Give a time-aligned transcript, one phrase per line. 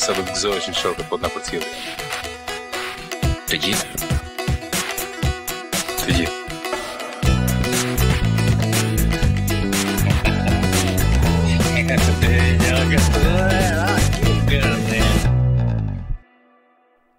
[0.00, 1.66] sa do të gëzohesh në shokë po të na përcjellë.
[3.50, 3.88] Të gjithë.
[6.00, 6.36] Të gjithë.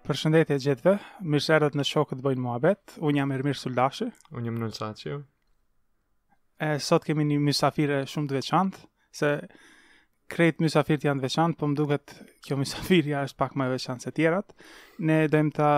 [0.08, 0.94] Përshëndetje gjithëve.
[1.22, 2.82] Mirë se erdhët në shokët e bojnë muabet.
[2.98, 4.08] Unë jam Ermir Suldashi.
[4.34, 5.10] Unë jam Nulsaçi.
[6.58, 8.78] E sot kemi një mysafirë shumë të veçantë
[9.22, 9.28] se
[10.32, 12.14] krejt mysafirët janë veçantë, po më duket
[12.46, 14.54] kjo mysafirja është pak më veçantë se tjerat.
[15.08, 15.68] Ne dojmë të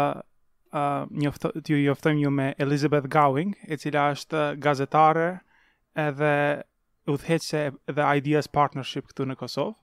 [0.74, 1.52] uh, njofto,
[2.22, 5.26] ju me Elizabeth Gawing, e cila është gazetare
[6.04, 6.32] edhe
[7.12, 7.64] udhëheqëse
[7.96, 9.74] dhe Ideas Partnership këtu në Kosovë.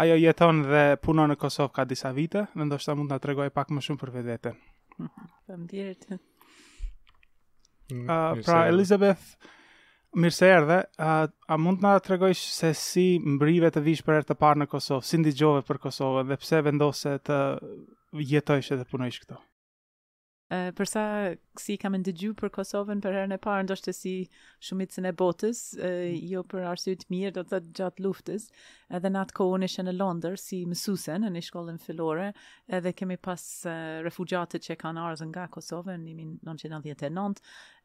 [0.00, 3.70] Ajo jeton dhe punon në Kosovë ka disa vite, dhe ndoshta mund të tregoj pak
[3.74, 4.56] më shumë për vedetën.
[5.00, 6.08] Për më djerët.
[7.90, 9.34] Uh, pra, Elizabeth,
[10.22, 11.10] Mirë se erdhe, a,
[11.46, 14.60] a mund të nga të regojsh se si mbrive të vishë për erë të parë
[14.62, 17.40] në Kosovë, si ndi gjove për Kosovë dhe pse vendose të
[18.34, 19.38] jetojsh edhe punojsh këto?
[20.50, 21.02] përsa
[21.62, 24.14] si kam në dëgju për Kosovën për herën e parë, ndoshtë të si
[24.68, 28.44] shumit e botës, uh, jo për arsyt mirë, do të gjatë luftës,
[28.98, 32.28] edhe në atë kohën ishe në Londër, si mësusen, në shkollën fillore,
[32.66, 36.12] edhe kemi pas uh, refugjatët që kanë arzën nga Kosovën, në
[36.42, 37.38] 1999,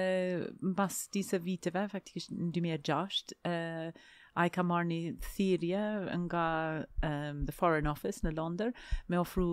[0.61, 3.89] në pas tisë viteve, faktikisht në 2006, uh,
[4.35, 5.81] a i ka marrë një thirje
[6.25, 6.45] nga
[7.05, 8.71] um, The Foreign Office në Londër,
[9.13, 9.45] me ofru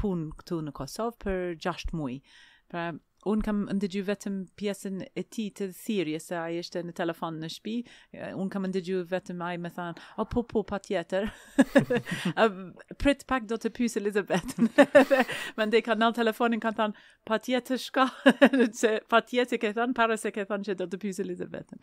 [0.00, 2.34] punë këtu në Kosovë për 6 mujë.
[2.70, 2.90] Pra,
[3.28, 7.50] Unë kam ndëgju vetëm pjesën e ti të thirje se a ishte në telefon në
[7.52, 7.74] shpi.
[8.32, 11.26] Unë kam ndëgju vetëm a i me thanë, o po, po pa tjetër.
[13.02, 14.54] Prit pak do të pysë Elizabeth.
[15.58, 18.06] më ndëj ka nëllë telefonin, kanë thënë pa tjetër shka.
[18.80, 21.76] se, pa tjetër ke thanë, pare se ke thënë që do të pysë Elizabeth.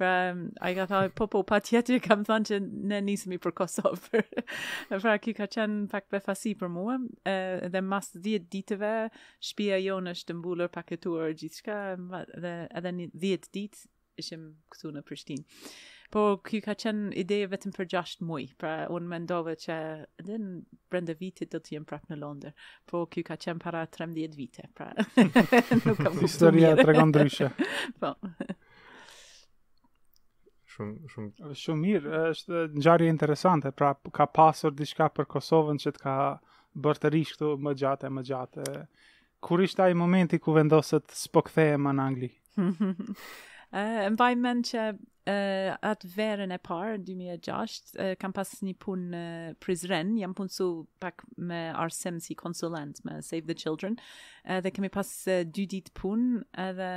[0.00, 0.12] Pra,
[0.58, 3.54] a ka po, po, thënë, popo, po pa tjetër, kam thanë që ne nisëmi për
[3.62, 4.24] Kosovë.
[4.96, 6.98] pra, ki ka qenë pak befasi për mua.
[7.72, 8.94] dhe mas 10 ditëve,
[9.48, 10.34] shpia jo në shtë
[10.80, 11.78] paketuar gjithë shka,
[12.78, 13.88] edhe një dhjetë ditë
[14.22, 15.46] ishim këtu në Prishtinë.
[16.10, 19.74] Po, kjo ka qenë ideje vetëm për 6 mui, pra unë ndove që
[20.24, 20.54] edhe në
[20.90, 22.56] brenda vitit do të jem prapë në Londër,
[22.90, 26.24] po kjo ka qenë para 13 vite, pra nuk kam kuptu mirë.
[26.24, 27.52] Historia të regon ndryshe.
[28.02, 28.14] po.
[30.74, 31.54] Shumë, shumë.
[31.62, 36.18] Shumë mirë, është në gjarë interesante, pra ka pasur diçka për Kosovën që të ka
[36.80, 38.74] bërë të rishë këtu më gjate, më gjate
[39.42, 42.30] kur ishte ai momenti ku vendoset s'po kthehem në Angli?
[42.60, 42.72] Ëh,
[43.80, 44.34] uh, mbaj
[44.70, 50.12] që uh, atë verën e parë 2006 uh, kam pas një punë në uh, Prizren,
[50.20, 50.66] jam punësu
[51.00, 53.96] pak me Arsem si konsulent me Save the Children.
[54.44, 56.90] Edhe uh, kemi pas uh, dy ditë punë, edhe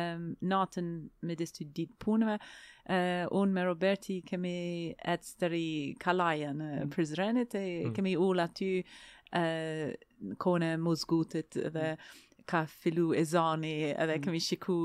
[0.00, 0.92] um, natën
[1.28, 4.56] me disë dy ditë punëve, uh, unë me Roberti kemi
[5.02, 5.66] etës tëri
[6.00, 6.94] kalaja në mm.
[6.96, 7.98] Prizrenit, e mm.
[8.00, 8.72] kemi ullë aty
[9.32, 11.98] në kone mozgutit dhe mm.
[12.50, 14.22] ka fillu e zani edhe mm.
[14.26, 14.76] kemi shiku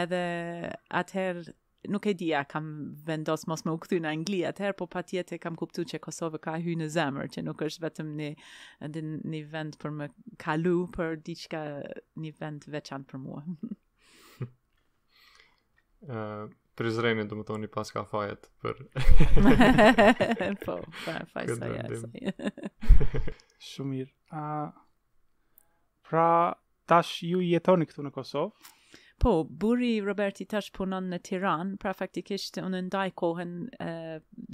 [0.00, 0.24] edhe
[1.02, 1.52] atëherë
[1.88, 2.66] nuk e dija kam
[3.06, 6.40] vendos mos me u kthy në Angli atëher, po pa tjetë kam kuptu që Kosovë
[6.44, 8.30] ka hy në zemër, që nuk është vetëm një,
[9.34, 10.08] një vend për me
[10.42, 11.62] kalu, për diqka
[12.22, 13.42] një vend veçan për mua.
[16.06, 18.82] Ëh, Prizreni, domethënë më pas ka fajet për...
[20.66, 22.32] po, pa, faj sa ja, Shumë ja.
[23.72, 24.12] Shumir.
[26.06, 26.26] pra,
[26.86, 28.74] tash ju jetoni këtu në Kosovë?
[29.18, 33.52] Po, buri Roberti tash punon në Tiran, pra faktikisht unë ndaj kohën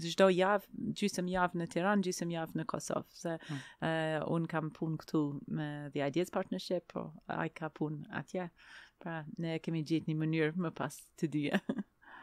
[0.07, 0.69] gjdo uh, javë,
[1.01, 3.89] gjysëm javë në Tiran, gjysëm javë në Kosovë, se uh,
[4.37, 5.23] unë kam punë këtu
[5.59, 7.09] me The Ideas Partnership, po
[7.41, 8.45] a i ka punë atje,
[9.03, 11.59] pra ne kemi gjithë një mënyrë më pas të dyja.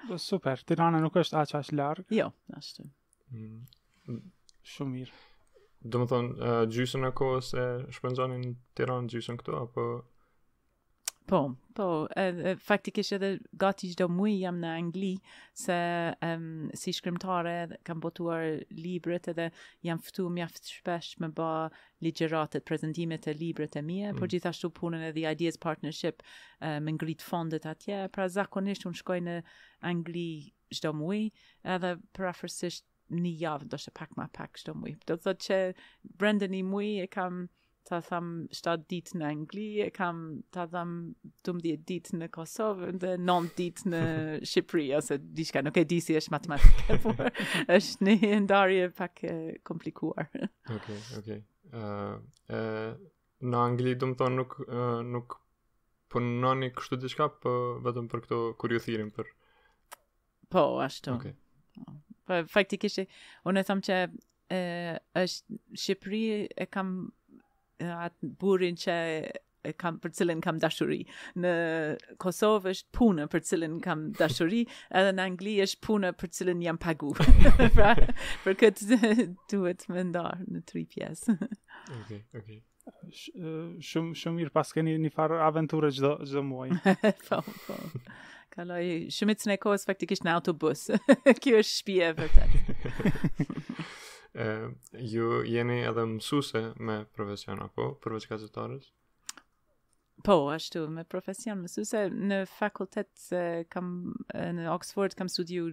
[0.08, 2.06] Po, super, Tirana nuk është aqa është largë?
[2.22, 2.88] Jo, ashtu.
[3.36, 4.22] Mm.
[4.78, 5.20] Shumë mirë.
[5.92, 7.68] Dëmë thonë, uh, gjysën e kohës e
[8.00, 9.90] shpenzonin Tiran gjysën këtu, apo
[11.30, 11.86] Po, po,
[12.18, 13.28] e, e, faktik ishë edhe
[13.62, 15.10] gati qdo mui jam në Angli,
[15.54, 15.76] se
[16.26, 17.54] um, si shkrymtare
[17.86, 19.46] kam botuar libret edhe
[19.86, 21.52] jam fëtu mjaft shpesh me ba
[22.02, 24.18] ligjeratet, prezentimet e libret e mje, mm.
[24.18, 26.26] por gjithashtu punën edhe Ideas Partnership
[26.64, 29.38] me um, ngrit fondet atje, pra zakonisht unë shkoj në
[29.92, 30.28] Angli
[30.74, 31.28] qdo mui,
[31.78, 32.34] edhe pra
[33.20, 34.98] një javë, do shë pak ma pak qdo mui.
[35.10, 35.62] Do të thot që
[36.26, 37.44] brendë një mui e kam
[37.88, 40.94] ta tham shtat dit në Angli, e kam ta tham
[41.46, 44.02] dumdje dit në Kosovë, dhe non dit në
[44.50, 47.30] Shqipëri, ose diçka, nuk e di si është matematikë, por
[47.80, 49.36] është një ndarje pak e,
[49.66, 50.30] komplikuar.
[50.76, 50.90] ok,
[51.20, 51.32] ok.
[51.70, 52.16] Uh,
[52.50, 52.94] uh,
[53.46, 55.38] në Angli, dumë thonë, nuk, uh, nuk
[56.10, 59.30] punoni kështu diçka, për po vetëm për këto kuriosirin, për...
[60.50, 61.14] Po, ashtu.
[61.14, 61.86] Ok.
[62.26, 63.06] Po, faktikisht,
[63.50, 64.02] unë e thamë që...
[64.50, 64.60] E,
[65.14, 66.22] është Shqipëri
[66.58, 66.88] e kam
[67.88, 68.96] atë burin që
[69.70, 71.02] e kam për cilën kam dashuri.
[71.36, 71.50] Në
[72.24, 74.62] Kosovë është punë për cilën kam dashuri,
[74.96, 77.12] edhe në Angli është punë për cilën jam pagu.
[77.76, 77.92] pra,
[78.46, 81.36] për këtë duhet më ndarë në tri pjesë.
[81.98, 82.54] ok, ok.
[83.14, 83.36] Sh
[83.86, 86.72] shumë shumë mirë pas keni një farë aventurë çdo çdo muaj.
[87.28, 87.80] po, po.
[88.56, 90.88] Kaloj shumë të snekos faktikisht në autobus.
[91.44, 93.58] Kjo është shtëpia vërtet
[94.38, 94.46] e,
[95.14, 98.90] ju jeni edhe mësuse me profesion, apo përveç gazetarës?
[100.26, 102.04] Po, ashtu, me profesion mësuse.
[102.12, 103.14] Në fakultet,
[103.72, 103.92] kam,
[104.34, 105.70] në Oxford, kam studiu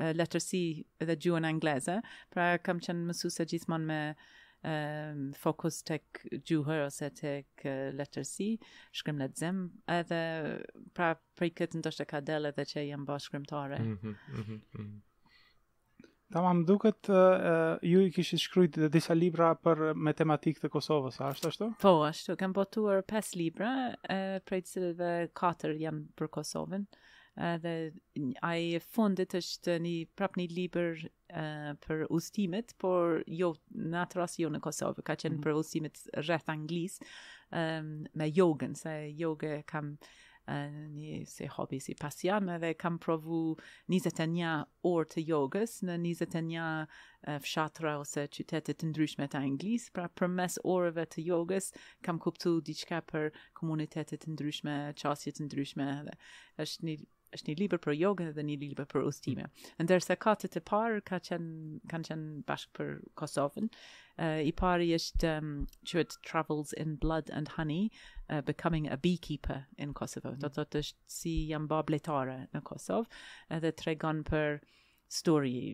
[0.00, 0.60] letërsi
[1.04, 1.98] dhe gjuën angleze,
[2.32, 6.00] pra kam qenë mësuse gjithmonë me e, fokus të
[6.48, 7.34] gjuhër ose të
[8.00, 8.54] letërsi,
[9.02, 9.60] shkrim letë zem,
[10.00, 10.22] edhe
[10.96, 13.84] pra prej këtë ndoshtë ka delë edhe që jam bo shkrimtare.
[13.84, 14.98] Mm -hmm, mm -hmm, mm -hmm.
[16.32, 21.16] Tamam, duket uh, ju i kishit shkrujt dhe disa libra për me tematikë të Kosovës,
[21.20, 21.68] a është ashtu?
[21.82, 23.70] Po, ashtu, kam botuar 5 libra,
[24.06, 25.08] uh, prej të cilëve
[25.40, 26.84] 4 janë për Kosovën,
[27.40, 27.74] uh, dhe
[28.46, 34.44] ai fundit është një prap një libër uh, për ustimet, por jo në atë rrasë
[34.44, 35.50] jo në Kosovë, ka qenë mm -hmm.
[35.50, 37.10] për ustimet rreth anglisë,
[37.50, 39.96] um, me jogën, se jogë kam
[41.24, 43.40] se hobi si pasion edhe kam provu
[43.92, 44.26] nizet e
[44.92, 50.28] orë të jogës në nizet e fshatra ose qytetet të ndryshme të Anglisë, pra për
[50.40, 53.30] mes orëve të jogës kam kuptu diqka për
[53.60, 56.16] komunitetet të ndryshme, qasjet të ndryshme edhe
[56.66, 56.96] është një
[57.36, 59.44] është një libër për jogë dhe një libër për ustime.
[59.46, 59.86] Mm.
[59.86, 61.46] Ndërsa katët e parë ka qen,
[61.92, 62.90] kanë qenë bashkë për
[63.22, 65.50] Kosovën, uh, i pari është um,
[65.92, 67.90] qëtë Travels in Blood and Honey,
[68.28, 70.34] uh, Becoming a Beekeeper in Kosovo.
[70.34, 70.40] Mm.
[70.46, 70.56] Do mhm.
[70.58, 73.10] të të është si jam ba bletare në Kosovë,
[73.58, 74.60] edhe të regon për
[75.10, 75.72] story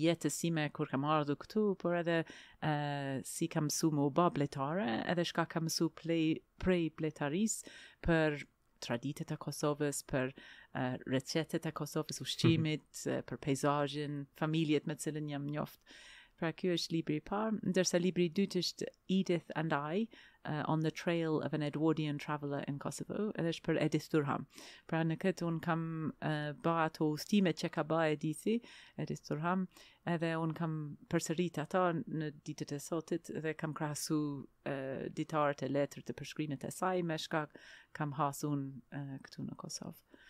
[0.00, 0.36] jetës
[0.78, 5.48] kur kam ardhur këtu, por edhe uh, si kam su më ba bletare, edhe shka
[5.54, 7.56] kam su prej bletaris
[8.06, 8.44] për
[8.84, 12.28] traditet e Kosovës, për uh, recetet e Kosovës, mhm.
[12.28, 13.28] ushqimit, mm -hmm.
[13.30, 16.00] për pejzajin, familjet me cilën jam njoftë.
[16.42, 18.86] Pra ky është libri i parë, ndërsa libri i dytë është
[19.16, 20.08] Edith and I
[20.50, 24.48] uh, on the trail of an Edwardian traveller in Kosovo, edhe është për Edith Durham.
[24.90, 28.42] Pra në këtë un kam uh, ba ato stime që ka ba Edith,
[29.04, 29.68] Edith Durham,
[30.16, 30.74] edhe un kam
[31.14, 34.18] përsërit ato në ditët e sotit dhe kam krahasu
[34.66, 37.54] uh, ditarët e letrët e përshkrimet e saj me shkak
[38.00, 40.20] kam hasun uh, këtu në Kosovë.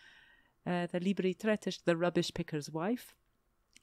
[0.69, 3.15] Uh, libri i tretë është The Rubbish Picker's Wife,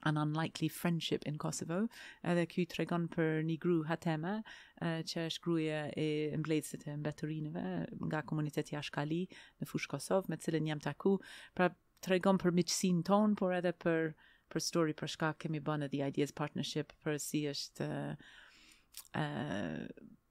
[0.04, 1.88] an unlikely friendship in Kosovo
[2.24, 4.34] edhe ky tregon për një gru hatema
[4.81, 6.07] që është gruja e
[6.40, 7.66] mbledhësit e mbeturinëve
[8.10, 9.24] nga komuniteti Ashkali
[9.60, 11.16] në fush Kosov me cilën jam taku
[11.56, 11.69] pra
[12.06, 14.13] tregon për miqësinë ton por edhe për
[14.50, 19.84] për story për shkak kemi bënë the ideas partnership për si është e uh,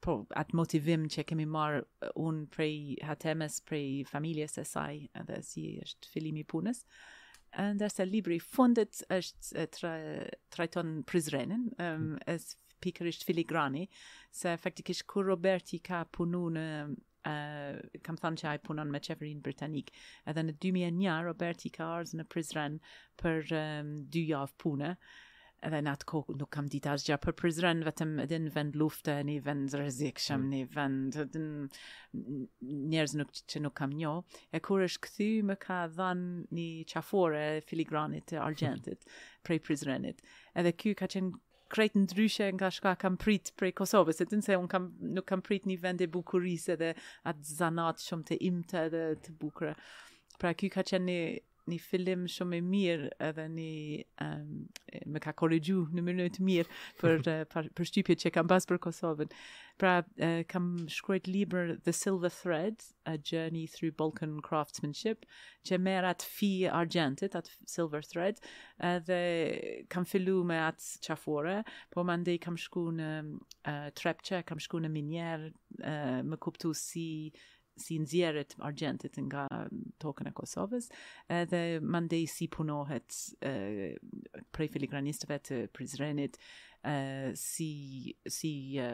[0.02, 1.84] po at motivim që kemi marë
[2.22, 6.84] un prej hatemes prej familjes e saj edhe si është fillimi i punës
[7.66, 9.92] ndërsa libri fundit është tra,
[10.56, 13.88] trajton Prizrenin, um, është pikërisht filigrani,
[14.30, 16.66] se faktikisht kur Roberti ka punu në,
[17.32, 19.90] uh, kam thënë që ai punon me qeverin britanik,
[20.30, 22.78] edhe në 2001 Roberti ka arzë në Prizren
[23.18, 24.94] për um, dy javë punë,
[25.66, 29.14] edhe në atë kohë nuk kam ditë asgja për Prizren, vetëm edhe në vend lufte,
[29.26, 30.54] një vend rëzikshem, mm.
[30.54, 31.18] një vend
[32.94, 34.12] njerëz nuk që nuk kam njo,
[34.54, 39.06] e kur është këthy më ka dhanë një qafore filigranit të Argentit
[39.48, 40.22] prej Prizrenit,
[40.54, 41.34] edhe kjo ka qenë
[41.74, 44.86] krejt në dryshe nga shka kam prit prej Kosovë, se të nëse unë kam,
[45.18, 46.94] nuk kam prit një vend e bukurise dhe
[47.28, 49.74] atë zanat shumë të imte dhe të bukre.
[50.40, 51.20] Pra kjo ka qenë një
[51.68, 54.52] një film shumë i mirë edhe një um,
[55.12, 57.38] me ka korrigju në mënyrë të mirë për uh,
[57.78, 59.30] për shtypjet që kam pas për Kosovën.
[59.78, 62.82] Pra uh, kam shkruar libër The Silver Thread:
[63.12, 65.26] A Journey Through Balkan Craftsmanship,
[65.68, 68.40] që merr atë fi argjentit, atë silver thread,
[68.88, 69.20] edhe
[69.92, 71.60] kam filluar me atë çafore,
[71.94, 75.46] po mandej kam shkuar në uh, trepçe, kam shkuar në minier,
[75.82, 77.06] uh, më kuptu si
[77.82, 79.46] si nxjerrit argjentit nga
[80.02, 80.90] tokën e Kosovës,
[81.32, 83.16] edhe mandej si punohet
[83.46, 83.96] eh,
[84.54, 86.38] prej filigranistëve të Prizrenit,
[86.86, 88.86] eh si, si e,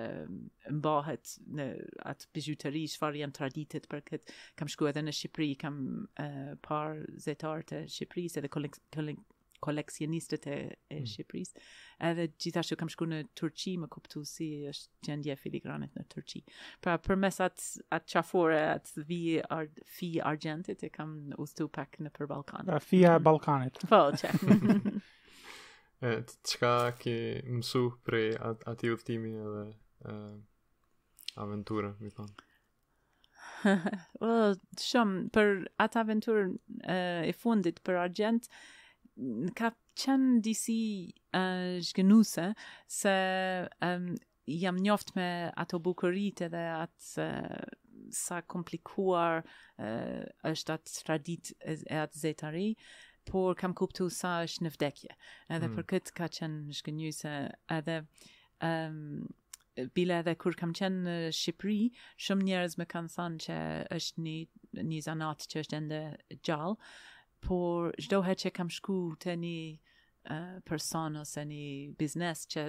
[0.73, 1.67] mbahet në
[2.13, 3.51] atë bijuteri, shfar janë
[3.93, 5.83] për këtë, kam shku edhe në Shqipëri, kam
[6.25, 6.29] e,
[6.65, 8.81] par zetar të Shqipëris edhe kolek,
[9.65, 10.57] koleksionistët e,
[10.91, 11.07] e hmm.
[11.11, 11.53] Shqipëris.
[12.11, 16.43] Edhe gjithashtu kam shku në Turqi, më kuptu si është gjendje filigranit në Turqi.
[16.85, 17.69] Pra për mes atë,
[17.99, 22.69] atë qafore, atë vi, ar, fi argentit, e kam ustu pak në për Balkan.
[22.69, 23.27] Pra fi e mhm.
[23.31, 23.85] Balkanit.
[23.89, 24.33] Po, që.
[26.05, 27.19] Të qka ki
[27.49, 28.35] mësu për
[28.69, 29.63] ati uftimi edhe
[30.11, 30.35] uh,
[31.41, 32.51] aventurë, mi thonë?
[34.85, 36.43] shumë, për atë aventurë
[37.25, 38.74] e fundit për argent, uh,
[39.17, 40.79] në ka qenë disi
[41.37, 42.51] uh,
[42.87, 43.17] se
[43.87, 44.09] um,
[44.47, 47.65] jam njoft me ato bukurit edhe atë uh,
[48.13, 49.43] sa komplikuar
[49.79, 52.67] uh, është atë tradit e atë zetari,
[53.25, 55.15] por kam kuptu sa është në vdekje.
[55.49, 55.77] Edhe mm.
[55.79, 57.37] për këtë ka qenë zhgënjuse
[57.79, 58.01] edhe...
[58.61, 59.27] Um,
[59.91, 61.89] Bile edhe kur kam qenë në Shqipëri,
[62.23, 63.57] shumë njerëz me kanë thënë që
[63.97, 64.35] është një,
[64.87, 65.99] një zanat që është ende
[66.47, 66.77] gjallë
[67.45, 71.65] por çdo herë që kam shku te një uh, person ose një
[72.01, 72.63] biznes që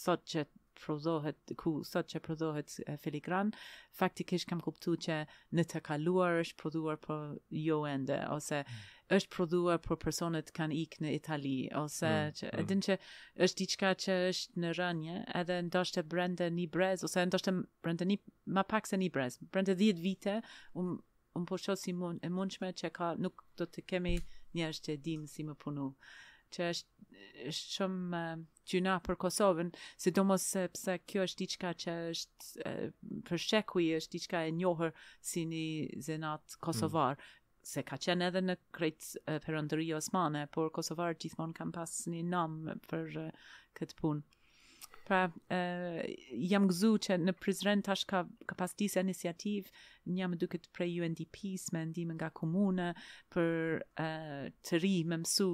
[0.00, 0.42] sot që
[0.82, 3.52] prodhohet ku sot që prodhohet uh, filigran
[4.00, 5.18] faktikisht kam kuptuar që
[5.56, 7.18] në të kaluar është prodhuar po
[7.62, 8.88] jo ende ose mm.
[9.18, 11.54] është prodhuar për po personat kanë ikë në Itali
[11.84, 12.34] ose mm.
[12.40, 12.82] që mm.
[12.88, 12.98] që
[13.46, 17.54] është diçka që është në rënje edhe ndoshta brenda një brez ose ndoshta
[17.86, 18.18] brenda një
[18.58, 20.40] ma pak se një brez brenda 10 vite
[20.82, 20.98] un
[21.34, 24.14] un po shoh si mund e mundshme që ka nuk do të kemi
[24.56, 25.86] njerëz që dinë si më punu
[26.52, 27.22] që është
[27.52, 28.20] është shumë
[28.72, 29.70] ju për Kosovën
[30.04, 32.90] sidomos sepse kjo është diçka që është e,
[33.28, 34.92] për sheku është diçka e njohur
[35.30, 35.64] si një
[36.10, 37.62] zenat kosovar mm.
[37.72, 39.08] se ka qenë edhe në krejt
[39.46, 42.60] perandoria osmane por kosovar gjithmonë kanë pasni nam
[42.90, 43.26] për e,
[43.80, 44.40] këtë punë
[45.12, 46.02] pra uh,
[46.32, 49.68] jam gëzu që në Prizren tash ka, ka pas disë inisiativ,
[50.08, 52.86] një jam duket prej undp së me ndimë nga komune
[53.34, 55.50] për uh, të ri me mësu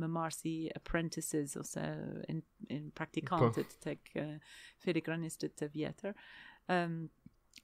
[0.00, 1.84] me marë si apprentices ose
[2.32, 2.40] in,
[2.72, 3.80] in praktikantët po.
[3.84, 6.16] të kë uh, filigranistët të vjetër.
[6.74, 6.96] Um,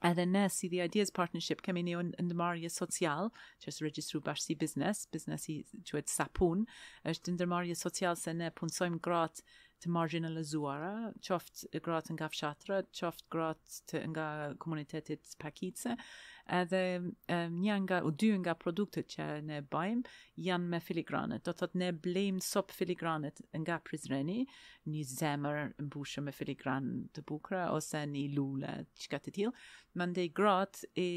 [0.04, 3.30] edhe ne si The Ideas Partnership kemi një ndëmarje social
[3.62, 6.66] që është registru bashkë si biznes, biznesi që e të sapun,
[7.08, 9.46] është ndëmarje social se ne punsojmë gratë
[9.82, 10.92] të marginalizuara,
[11.26, 14.26] qoftë gratë nga fshatra, qoftë gratë të nga
[14.62, 15.92] komunitetit pakice,
[16.58, 16.80] edhe
[17.56, 20.14] një nga, u dy nga produktet që ne bajmë,
[20.48, 21.44] janë me filigranet.
[21.48, 24.38] Do thotë ne blejmë sop filigranet nga prizreni,
[24.94, 29.54] një zemër mbushë me filigran të bukra, ose një lule, që ka të tjilë,
[29.98, 31.08] më ndej gratë i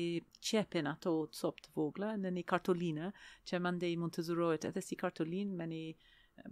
[0.52, 3.12] qepin ato sop të vogla, në një kartolina,
[3.48, 5.84] që më ndej mund të zurojt edhe si kartolin, me një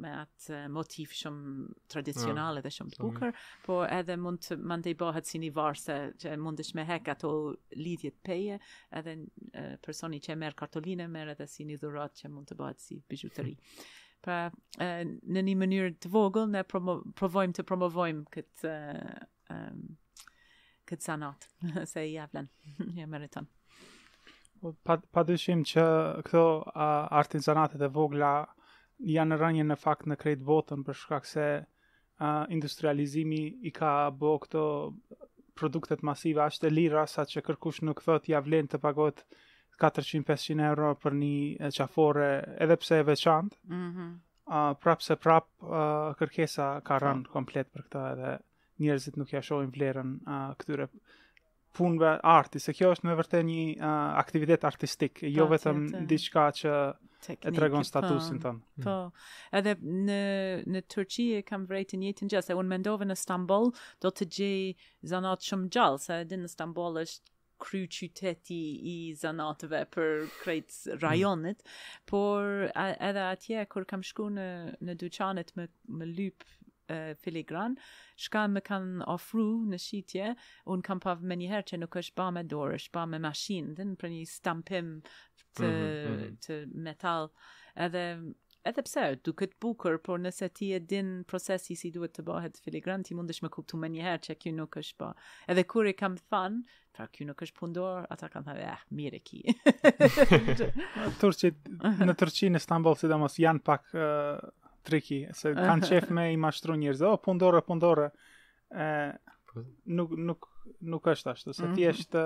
[0.02, 4.58] me atë eh, motiv shumë tradicional ah, edhe shumë të bukur, po edhe mund të
[4.60, 7.32] mandej bëhet si një varse që mund të shme hek ato
[7.78, 8.60] lidhje të peje,
[9.02, 9.16] edhe
[9.54, 12.84] eh, personi që e merë kartoline merë edhe si një dhurat që mund të bëhet
[12.84, 13.56] si bijutëri.
[14.28, 14.48] Pra,
[14.82, 18.72] eh, në një mënyrë të vogël, ne provojmë të promovojmë këtë
[20.88, 21.46] këtë sanat,
[21.92, 22.48] se i avlen,
[22.96, 23.46] i emeriton.
[24.58, 25.54] Po, pa, pa që
[26.26, 26.44] këto
[27.14, 28.34] artizanatet e vogla,
[29.00, 34.32] janë rënje në fakt në krejt botën për shkak se uh, industrializimi i ka bë
[34.46, 34.64] këto
[35.58, 39.24] produktet masive ashtë e lira sa që kërkush nuk thot ja vlen të pagot
[39.82, 42.32] 400-500 euro për një qafore
[42.66, 44.12] edhe pse e veçant mm -hmm.
[44.50, 47.32] uh, prap se prap uh, kërkesa ka rënë mm.
[47.34, 48.38] komplet për këta edhe
[48.80, 50.88] njerëzit nuk ja shohin vlerën uh, këtyre
[51.78, 53.86] punëve arti, se kjo është me vërte një uh,
[54.20, 56.74] aktivitet artistik, jo pra, vetëm diçka që
[57.26, 57.88] E tregon po.
[57.88, 58.62] statusin tënë.
[58.86, 59.56] Po, hmm.
[59.60, 59.74] edhe
[60.08, 60.18] në,
[60.74, 63.72] në Turqi e kam vrejtë një të njëtë se unë mendove në Istanbul
[64.06, 64.76] do të gjej
[65.14, 67.34] zanat shumë gjallë, se edhe në Istanbul është
[67.64, 68.60] kry qyteti
[68.94, 70.12] i zanatëve për
[70.44, 72.04] krejt rajonit, mm.
[72.06, 74.46] por edhe atje, kur kam shku në,
[74.86, 75.66] në dyqanet me,
[75.98, 76.54] me lypë
[77.26, 77.74] filigran,
[78.28, 80.28] shka me kanë ofru në shqitje,
[80.72, 83.74] unë kam pavë me njëherë që nuk është ba me dorë, është ba me mashinë,
[83.82, 84.94] dhe në për një stampim
[85.58, 86.36] të, mm -hmm.
[86.46, 87.30] të metal
[87.86, 88.04] edhe
[88.68, 93.04] edhe pse duket bukur por nëse ti e din procesi si duhet të bëhet filigran
[93.08, 95.12] ti mundesh me kuptu më një herë që kjo nuk është po
[95.54, 96.58] edhe kur i kam thën
[96.98, 99.42] pra kjo nuk është pundor ata kanë thënë eh mirë ki
[101.22, 101.72] turqit
[102.10, 104.52] në Turqi në Istanbul sidomos janë pak uh,
[104.88, 108.10] triki se kanë chef me i mashtru njerëz oh pundore pundore
[108.72, 108.92] e,
[109.48, 109.64] po.
[109.96, 110.52] nuk nuk
[110.92, 112.26] nuk është ashtu se ti je të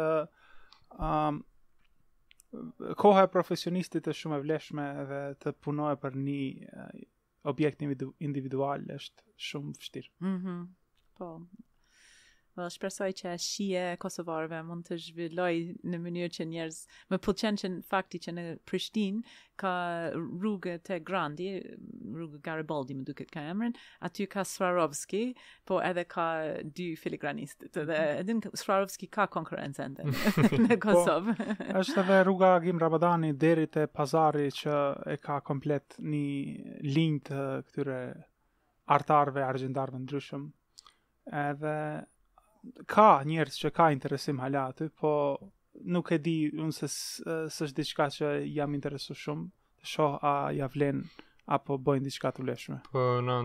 [3.03, 6.86] koha e profesionistit është shumë e vlefshme dhe të punojë për një
[7.53, 7.84] objekt
[8.29, 10.12] individual është shumë vështirë.
[10.34, 10.58] Mhm.
[10.60, 10.62] Mm
[11.22, 11.27] po,
[12.51, 15.53] Dhe shpresoj që e shie e Kosovarve mund të zhvilloj
[15.91, 16.79] në mënyrë që njerëz
[17.13, 19.22] më pëllqen që në fakti që në Prishtin
[19.62, 19.72] ka
[20.17, 21.48] rrugë të Grandi,
[22.17, 23.75] rrugë Garibaldi më duket ka emrin,
[24.10, 25.22] aty ka Swarovski,
[25.70, 26.25] po edhe ka
[26.79, 28.20] dy filigranistët, dhe mhm.
[28.24, 31.38] edhe në Swarovski ka konkurencë ende në po, Kosovë.
[31.38, 34.79] Po, është edhe rruga Gim Rabadani deri të pazari që
[35.15, 38.01] e ka komplet një linjë të këtyre
[38.91, 40.50] artarve, argjendarve në gjushëm,
[41.48, 41.77] edhe
[42.93, 45.11] ka njerëz që ka interesim hala aty, po
[45.95, 49.47] nuk e di unë se së është diçka që jam interesu shumë,
[49.81, 51.03] të shoh a ja vlen
[51.59, 52.81] apo bëjnë diçka të vlefshme.
[52.91, 53.39] Po, në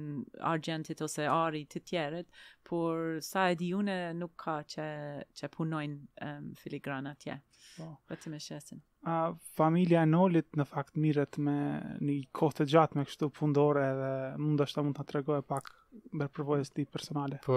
[0.54, 2.30] argentit ose ari të tjerët,
[2.70, 4.88] por sa e di nuk ka që,
[5.36, 7.40] që punojnë um, filigran atje,
[7.82, 7.96] oh.
[8.12, 8.82] vetëm e shesin.
[9.10, 11.58] A familja e Nolit në fakt miret me
[12.06, 15.72] një kohë të gjatë me kështu pundore dhe mund është ta mund të tregoj pak
[16.16, 17.40] me përvojës ti personale.
[17.46, 17.56] Po,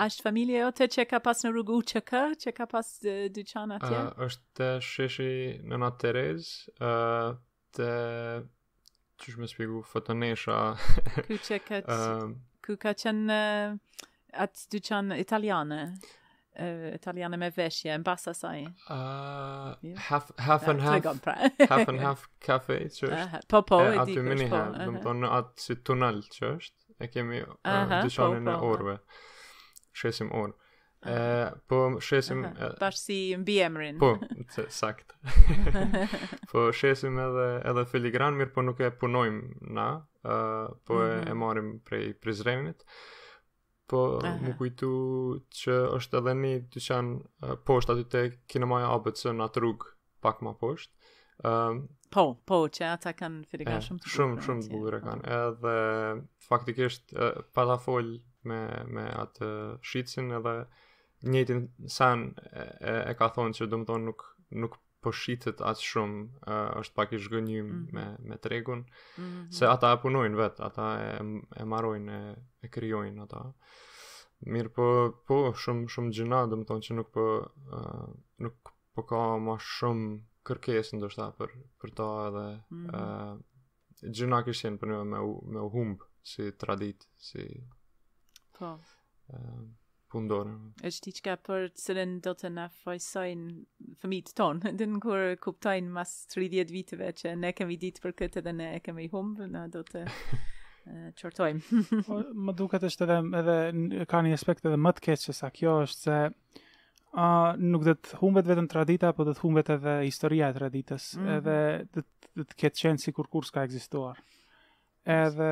[0.00, 2.90] a është familje jo që ka pas në rrugë u që ka, që ka pas
[3.04, 3.64] dë t'je?
[3.78, 4.00] atje?
[4.02, 5.30] Uh, është sheshi
[5.70, 7.38] në në Terez, uh,
[7.76, 7.88] të
[9.18, 10.58] që shme spiku fotonesha.
[11.28, 11.82] Kë që ka
[12.68, 13.34] Kë ka qënë
[14.44, 15.78] atë dë italiane,
[16.58, 18.66] uh, italiane me veshje, në basa saj.
[20.08, 20.32] Half
[20.68, 23.40] and half, half and half cafe, që është?
[23.48, 25.14] Po, po, e di kështë po.
[25.22, 26.77] Në atë si tunel, që është?
[26.98, 27.76] e kemi uh, po,
[28.06, 28.96] dyqanin po, po, e orve.
[29.98, 30.54] Shesim orë.
[30.98, 32.42] Uh, po shesim...
[32.56, 33.98] Uh, Pash si mbi emrin.
[34.02, 34.12] Po,
[34.54, 35.14] të, sakt.
[36.50, 39.88] po shesim edhe, edhe filigran, mirë po nuk e punojmë na,
[40.24, 41.22] uh, po mm -hmm.
[41.22, 41.38] e, mhm.
[41.42, 42.84] marim prej prizrenit.
[43.88, 44.36] Po Aha.
[44.44, 44.90] më kujtu
[45.54, 47.06] që është edhe një dyqan
[47.64, 49.88] uh, aty të kinemaja ABC në atë rrugë
[50.20, 50.97] pak ma poshtë.
[51.44, 55.00] Um, po, po, që ata kanë fitë eh, shumë të Shumë, shumë të po.
[55.04, 55.34] kanë.
[55.36, 55.74] Edhe
[56.48, 58.08] faktikisht uh, pata fol
[58.48, 58.62] me
[58.96, 59.50] me atë
[59.90, 60.54] Shqicin edhe
[61.30, 61.60] njëtin
[61.98, 64.24] san e, e ka thonë që domethënë nuk
[64.62, 67.92] nuk po shitet Atë shumë uh, është pak i shgënjim mm -hmm.
[68.26, 69.50] me me tregun mm -hmm.
[69.58, 71.10] se ata e punojnë vet, ata e
[71.62, 73.44] e e, e krijojnë ata.
[74.42, 74.86] Mirë po
[75.26, 77.28] po shumë shumë gjëna domethënë që nuk po
[77.72, 78.08] uh,
[78.42, 78.54] nuk
[78.94, 81.50] po ka më shumë kërkesë ndoshta për
[81.82, 83.42] për to edhe ë mm -hmm.
[84.16, 85.20] gjëna që janë për me
[85.52, 87.44] me humb si tradit si
[88.58, 88.76] po ë
[89.34, 89.60] uh,
[90.08, 90.50] pundor.
[90.88, 96.12] Është diçka për të cilën do të na fojsojnë fëmijët tonë, në kur kuptojnë mas
[96.34, 100.06] 30 viteve që ne kemi ditë për këtë dhe ne kemi humbë, na do të
[100.08, 101.84] uh, qortojmë.
[102.08, 105.50] Po, më duket është edhe, edhe ka një aspekt edhe më të keqës se sa
[105.52, 106.62] kjo është se uh,
[107.10, 110.54] a uh, nuk do të humbet vetëm tradita, por do të humbet edhe historia e
[110.56, 111.36] traditës, mm -hmm.
[111.38, 112.06] edhe do të
[112.48, 114.18] të ketë qenë sikur kurs ka ekzistuar.
[115.06, 115.48] Edhe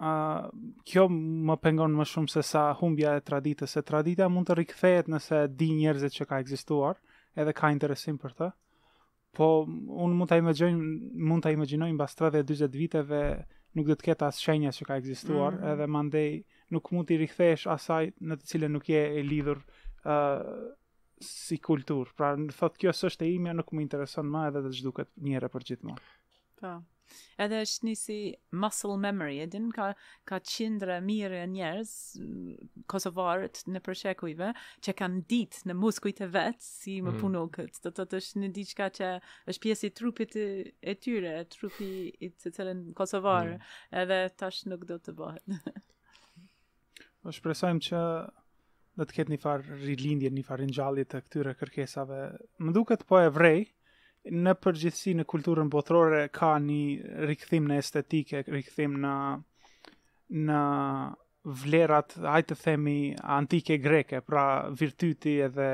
[0.00, 0.12] a
[0.50, 0.50] uh,
[0.84, 5.06] kjo më pengon më shumë se sa humbja e traditës, se tradita mund të rikthehet
[5.08, 6.96] nëse di njerëzit që ka ekzistuar,
[7.36, 8.50] edhe ka interesim për të.
[9.32, 10.74] Po un mund ta imagjinoj,
[11.28, 14.84] mund ta imagjinoj mbas 30 20 40 viteve nuk do të ketë as shenja që
[14.84, 15.72] ka ekzistuar, mm -hmm.
[15.72, 19.58] edhe mandej nuk mund të rikthehesh asaj në të cilën nuk je e lidhur
[20.04, 20.54] uh,
[21.22, 22.10] si kultur.
[22.16, 24.80] Pra në thot kjo së është e imja nuk më intereson ma edhe dhe të
[24.80, 25.98] zhduket njëre për gjithë ma.
[26.58, 26.66] Pa.
[26.74, 26.80] Po.
[27.42, 28.16] Edhe është një si
[28.62, 29.90] muscle memory, edin ka,
[30.30, 31.90] ka qindre mire njerës,
[32.22, 34.48] mm, kosovarët në përshekujve,
[34.86, 37.20] që kanë ditë në muskujt e vetë si më mhm.
[37.20, 37.82] puno këtë.
[37.82, 39.10] Të të të është diqka që
[39.50, 40.46] është pjesi trupit e,
[40.80, 43.98] e tyre, trupi i të cilën kosovarë, mm.
[44.04, 45.48] edhe tash nuk do të bëhet.
[47.36, 48.04] Shpresojmë që
[49.00, 52.18] Do të ketë një farë rilindje, një farë rinjallje të këtyre kërkesave.
[52.64, 53.62] Më duket po e vrej,
[54.42, 59.14] në përgjithsi në kulturën botërore ka një rikëthim në estetike, rikëthim në,
[60.50, 60.60] në
[61.62, 62.98] vlerat, hajtë të themi,
[63.38, 64.44] antike greke, pra
[64.82, 65.70] virtyti edhe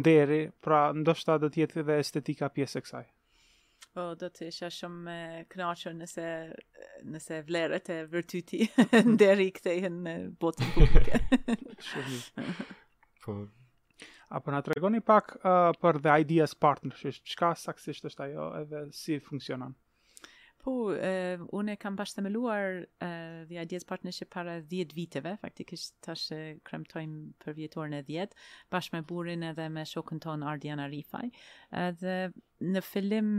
[0.00, 3.06] nderi, pra ndoshta do të jetë edhe estetika pjesë kësaj.
[3.90, 5.12] Po, do të isha shumë
[5.50, 6.24] knaqër nëse,
[7.10, 8.68] nëse vlerët e vërtyti
[9.08, 10.12] në deri i këtej në
[10.44, 11.18] botën publike.
[11.88, 12.20] shumë.
[13.24, 13.34] Po.
[14.30, 19.16] A na tregoni pak uh, për The Ideas Partnership, çka saksisht është ajo edhe si
[19.20, 19.74] funksionon?
[20.62, 26.60] Po, une unë kam bashkëmeluar uh, The Ideas Partnership para 10 viteve, faktikisht tash e
[26.68, 28.36] kremtojmë për vjetorën e 10,
[28.70, 31.26] bashkë me burin edhe me shokën ton Ardian Arifaj.
[31.88, 32.18] Edhe
[32.74, 33.32] në fillim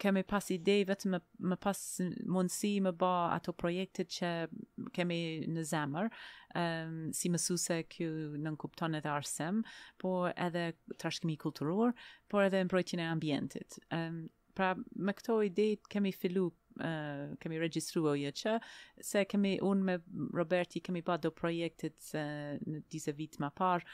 [0.00, 1.20] kemi pas ide vetëm me,
[1.52, 1.80] me pas
[2.26, 4.30] mundësi me ba ato projekte që
[4.96, 5.18] kemi
[5.54, 6.08] në zemër,
[6.60, 9.62] um, si mësuse kjo nuk nënkupton edhe arsem,
[10.00, 11.94] po edhe trashkimi kulturor,
[12.28, 13.78] por edhe mbrojtjën e ambientit.
[13.94, 16.50] Um, pra, me këto ide kemi fillu
[17.40, 18.54] kemi regjistruar jo që
[19.04, 19.96] se kemi unë me
[20.38, 23.90] Roberti kemi pa do projektet uh, në disë vit ma parë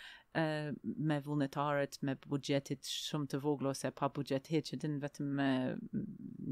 [1.10, 5.46] me vullnetarët me buxhetit shumë të vogël ose pa buxhet hiç që din vetëm me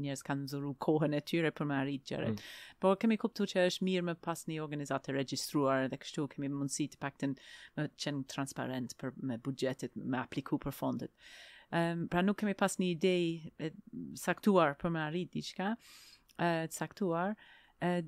[0.03, 2.33] njerëz kanë zuru kohën e tyre për me arrit gjërat.
[2.41, 2.49] Mm.
[2.83, 6.51] Por kemi kuptuar që është mirë me pas një organizatë të regjistruar dhe kështu kemi
[6.51, 7.37] mundësi të paktën
[7.79, 11.15] të qenë transparent për me buxhetit, me apliku për fondet.
[11.71, 13.15] Um, pra nuk kemi pas një ide
[14.19, 15.77] saktuar për me arrit diçka
[16.39, 18.03] e uh,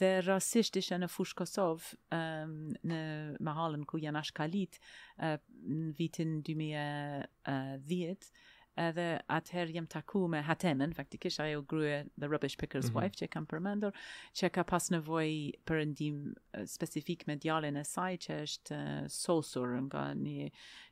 [0.00, 2.98] dhe rastisht ishe në fushë Kosov në
[3.48, 4.76] mahallën ku janë ashkalit
[5.18, 5.30] në
[5.98, 8.28] vitin 2010
[8.80, 9.04] edhe
[9.36, 13.10] atëherë jem taku me Hatemen, faktikish ajo grue The Rubbish Picker's mm -hmm.
[13.10, 13.92] Wife që kam përmendur,
[14.40, 15.30] që ka pas nevoj
[15.68, 16.20] për ndim
[16.76, 20.50] spesifik me djallin e saj që është uh, sosur nga një,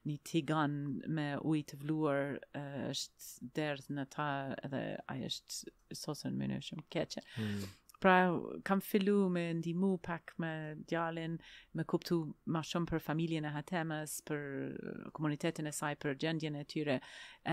[0.08, 0.74] një tigan
[1.18, 4.28] me ujtë vluar uh, është derdh në ta
[4.64, 7.22] edhe ajo është sosur në mënyrë shumë keqe.
[7.36, 7.68] Mm -hmm.
[7.98, 11.38] Pra, kam fillu me ndimu pak me djalin,
[11.74, 12.18] me kuptu
[12.54, 17.00] ma shumë për familjen e hatemës, për uh, komunitetin e saj, për gjendjen e tyre,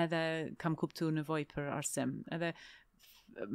[0.03, 0.19] edhe
[0.62, 2.13] kam kuptu nëvoj për arsim.
[2.38, 2.51] Edhe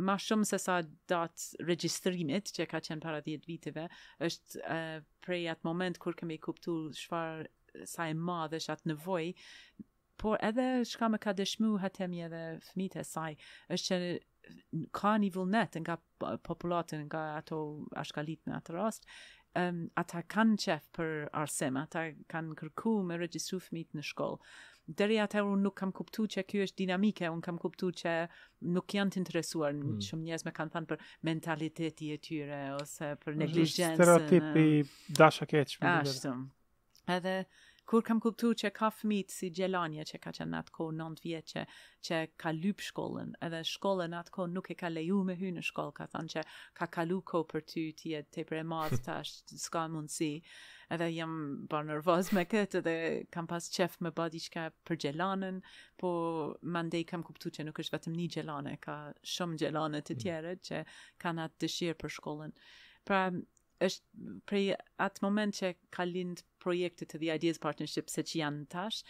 [0.08, 0.80] ma shumë se sa
[1.14, 3.86] datë registrimit, që ka qenë para 10 viteve,
[4.30, 4.98] është uh,
[5.28, 6.74] prej atë moment kur kemi kuptu
[7.04, 7.46] shfar
[7.86, 9.24] sa e ma dhe shatë nëvoj,
[10.20, 13.30] por edhe shka me ka dëshmu hatemi edhe fëmite saj,
[13.78, 14.02] është që
[14.94, 17.58] ka një vullnet nga po, popullatën nga ato
[18.00, 19.06] ashkalit në atë rast,
[19.58, 24.40] um, ata kanë qef për arsema, ata kanë kërku me regjistru fëmit në shkollë.
[25.00, 28.14] Dere atë e unë nuk kam kuptu që kjo është dinamike, unë kam kuptu që
[28.76, 30.00] nuk janë të interesuar në hmm.
[30.08, 33.98] shumë shumë me kanë thanë për mentaliteti e tyre, ose për neglijensën.
[34.00, 35.92] Stereotipi dasha keqë.
[35.92, 36.48] Ashtëm.
[37.10, 37.36] Edhe,
[37.90, 41.50] kur kam kuptu që ka fëmit si Gjelania që ka qenë atë ko 9 vjetë
[41.52, 41.62] që,
[42.06, 45.64] që ka lyp shkollën edhe shkollën atë ko nuk e ka leju me hy në
[45.68, 46.44] shkollë, ka thënë që
[46.78, 50.30] ka kalu ko për ty ti e te pre madhë ta s'ka mundësi
[50.94, 51.34] edhe jam
[51.72, 52.94] bërë nervoz me këtë edhe
[53.34, 55.58] kam pas qef me bëdi qka për Gjelanën
[56.04, 56.10] po
[56.76, 59.00] mandej kam kuptu që nuk është vetëm një Gjelane ka
[59.34, 60.22] shumë Gjelane të mm.
[60.22, 60.84] tjere që
[61.26, 62.56] kanë atë dëshirë për shkollën
[63.08, 63.24] pra
[63.82, 64.64] është prej
[65.04, 69.00] atë moment që ka lind projekte të The Ideas Partnership se që janë tash,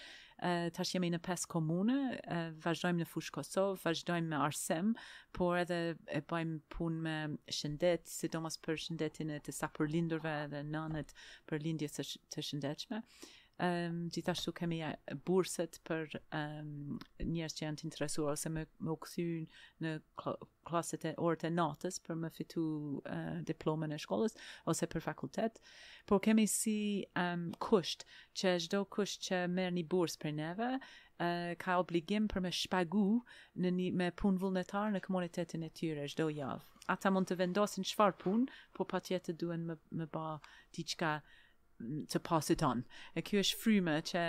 [0.44, 1.96] eh, tash jemi në pes komune,
[2.36, 4.92] eh, vazhdojmë në fushë Kosovë, vazhdojmë me Arsem,
[5.36, 7.16] por edhe e bajmë pun me
[7.58, 11.14] shëndet, si domës për shëndetin e të sa për lindurve dhe nënët
[11.50, 13.04] për lindje të shëndetshme
[13.60, 14.94] um, gjithashtu kemi eh,
[15.26, 19.42] burset për um, njerës që janë të interesuar ose më, më këthyn
[19.84, 20.36] në kl
[20.70, 22.62] klaset e orët e natës për më fitu
[23.02, 24.36] uh, diplomën e shkollës
[24.70, 25.56] ose për fakultet.
[26.08, 26.76] Por kemi si
[27.18, 28.04] um, kusht
[28.38, 30.72] që gjdo kusht që merë një burs për neve,
[31.20, 33.18] Uh, ka obligim për me shpagu
[33.60, 36.64] një, me pun vullnetar në komunitetin e tyre shdo javë.
[36.94, 40.38] Ata mund të vendosin shfar pun, po pa duen më, më ba
[40.78, 41.10] diqka
[42.08, 42.82] to pass it on.
[43.16, 44.22] E kjo është frymë që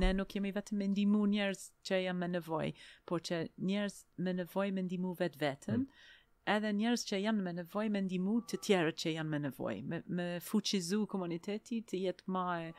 [0.00, 2.74] ne nuk jemi vetëm me ndimu njerës që janë me nevojë,
[3.10, 3.40] por që
[3.70, 6.42] njerëz me nevojë me ndimu vetë vetën, mm.
[6.56, 10.02] edhe njerëz që janë me nevojë me ndimu të tjerët që janë me nevojë, me,
[10.18, 12.74] me fuqizu komuniteti të jetë më uh,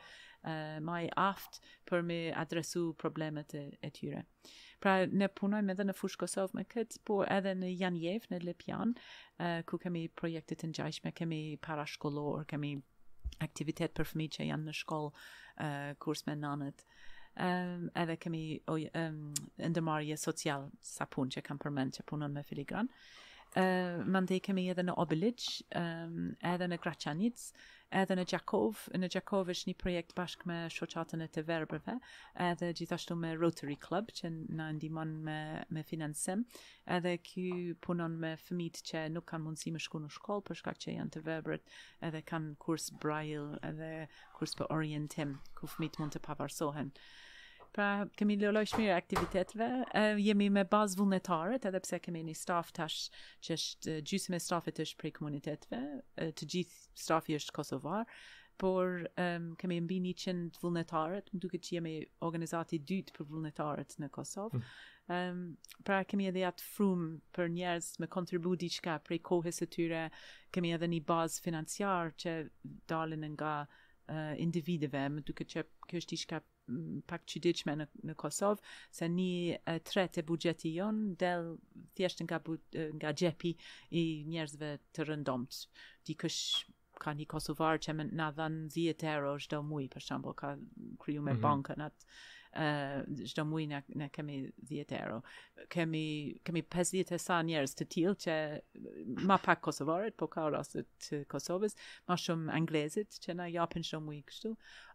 [0.90, 1.60] më aft
[1.90, 4.26] për me adresu problemet e, e tyre.
[4.76, 8.92] Pra ne punojmë edhe në fushë Kosovë me këtë, por edhe në Janjev, në Lepjan,
[9.40, 12.74] uh, ku kemi projekte të ngjashme, kemi parashkollor, kemi
[13.42, 18.42] aktivitet për fëmijë që janë në shkollë uh, kurs me nanët um, edhe kemi
[18.74, 19.18] oj, um,
[19.70, 24.86] ndëmarje social sa punë që kam përmend që punën me filigran uh, mandej kemi edhe
[24.88, 25.48] në Obilic
[25.82, 27.48] um, edhe në Kraçanic
[27.94, 31.94] edhe në Gjakov, në Gjakov është një projekt bashkë me shoqatën e të verbëve,
[32.48, 35.36] edhe gjithashtu me Rotary Club, që në ndimon me,
[35.76, 36.42] me financim,
[36.98, 40.96] edhe kjo punon me fëmit që nuk kanë mundësi me shku në shkollë, përshka që
[40.96, 41.70] janë të verbërët,
[42.10, 43.92] edhe kanë kurs brajil, edhe
[44.40, 46.92] kurs për orientim, ku fëmit mund të pavarsohen.
[47.74, 52.72] Pra, kemi lëlloj shmire aktivitetve, e, jemi me bazë vullnetarët, edhe pse kemi një staf
[52.76, 53.06] tash
[53.46, 55.80] që është gjysë stafet është prej komunitetve,
[56.26, 58.10] e, të gjithë stafi është Kosovar,
[58.62, 61.90] por um, kemi mbi një qënd vullnetarët, më duke që jemi
[62.24, 64.68] organizati dytë për vullnetarët në Kosovë, mm.
[65.14, 65.42] Um,
[65.86, 67.02] pra kemi edhe atë frum
[67.36, 70.00] për njerës me kontribu diqka prej kohës së tyre,
[70.52, 72.32] kemi edhe një bazë financiar që
[72.90, 76.40] dalin nga uh, individive, më duke që kështë diqka
[77.06, 78.62] pak qyditshme në, në Kosovë,
[78.98, 81.52] se një e, tret e bugjeti jonë del
[82.00, 82.56] thjesht nga, bu,
[82.98, 83.52] nga gjepi
[83.90, 85.60] i njerëzve të rëndomt.
[86.10, 86.40] Dikësh
[87.04, 90.54] ka një Kosovar që me, na dhanë 10 euro shdo mui, për shambo, ka
[91.02, 91.44] kryu me mm -hmm.
[91.48, 92.14] bankën atë
[93.30, 95.22] çdo uh, muaj na ne kemi 10 euro.
[95.70, 100.84] Kemi kemi 50 e sa njerëz të tillë që ma pak kosovarët, po ka rastë
[101.06, 101.76] të Kosovës,
[102.08, 104.54] ma shumë anglezët që na japin shumë muaj kështu.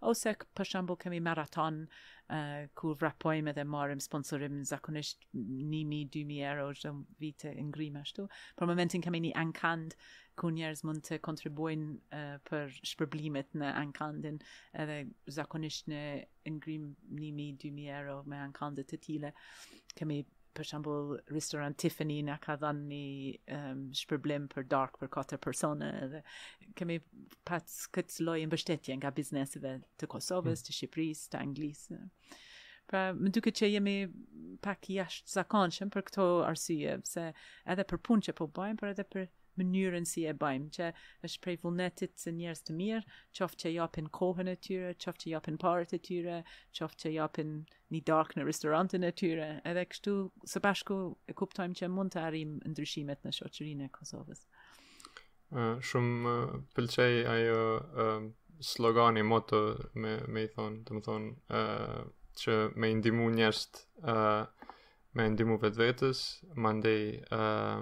[0.10, 6.72] Ose për shembull kemi maraton uh, ku vrapojmë dhe marim sponsorim zakonisht nimi, dymi euro
[6.74, 8.26] që vite ngrima ashtu.
[8.58, 9.96] Për momentin kemi një ankand
[10.42, 14.40] ku njerëz mund të kontribuojnë uh, për shpërblimet në Ankandin
[14.82, 14.96] edhe
[15.36, 16.00] zakonisht në
[16.58, 16.88] ngrim
[17.22, 19.30] 1000 2000 euro me ankandit të tile
[20.00, 20.18] kemi
[20.58, 23.04] për shembull restaurant Tiffany në ka dhënë një
[23.60, 26.24] um, shpërblim për dark për katër persone edhe
[26.82, 26.98] kemi
[27.48, 30.66] pas këtë lloj mbështetje nga bizneseve të Kosovës, mm.
[30.72, 32.00] të Shqipërisë, të Anglisë.
[32.92, 33.96] Pra, më duke që jemi
[34.66, 37.30] pak jashtë zakonshëm për këto arsye, se
[37.76, 40.88] edhe për punë që po bëjmë, për edhe për mënyrën si e bëjmë, që
[41.28, 43.02] është prej vullnetit se njerës të mirë,
[43.40, 46.38] qofë që japin kohën e tyre, qofë që japin parët e tyre,
[46.78, 47.56] qofë që japin
[47.96, 50.16] një dark në restorantin e tyre, edhe kështu
[50.54, 54.46] së bashku e kuptojmë që mund të arim ndryshimet në shoqërinë e Kosovës.
[55.52, 57.64] Uh, shumë uh, pëlqej ajo
[58.06, 58.28] uh,
[58.64, 59.60] slogani moto
[60.00, 64.70] me, me i thonë, të më thonë, uh, që me indimu njerës të uh,
[65.20, 66.20] me ndimu vetë vetës,
[66.64, 67.02] mandej
[67.36, 67.82] uh,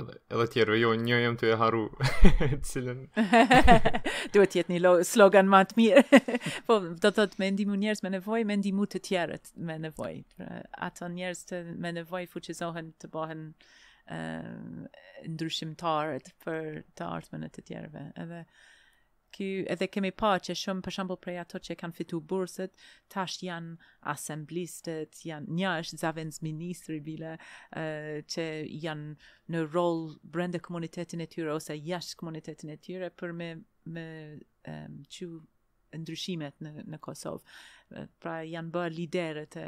[0.00, 1.82] edhe edhe tjerë, jo, një jam të e haru
[2.68, 3.02] cilën.
[4.34, 6.20] Duhet jetë një slogan më të mirë.
[6.68, 10.22] po, do të thotë me ndihmë njerëz me nevojë, me ndihmë të tjerët me nevojë.
[10.38, 10.50] Pra,
[10.88, 13.46] ato njerëz të me nevojë fuqizohen të bëhen
[14.14, 14.20] ë
[15.34, 18.08] ndryshimtarët për të ardhmen e të tjerëve.
[18.26, 18.44] Edhe
[19.34, 22.76] ky edhe kemi pa që shumë për shembull prej ato që kanë fitu bursët
[23.14, 23.72] tash janë
[24.14, 28.46] asamblistët janë një është zavens ministri bile uh, që
[28.84, 30.04] janë në rol
[30.36, 33.50] brenda komunitetin e tyre ose jashtë komunitetin e tyre për me
[33.96, 34.06] me
[34.74, 35.28] um, që
[36.02, 37.56] ndryshimet në në Kosovë.
[38.18, 39.66] Pra janë bërë liderët e,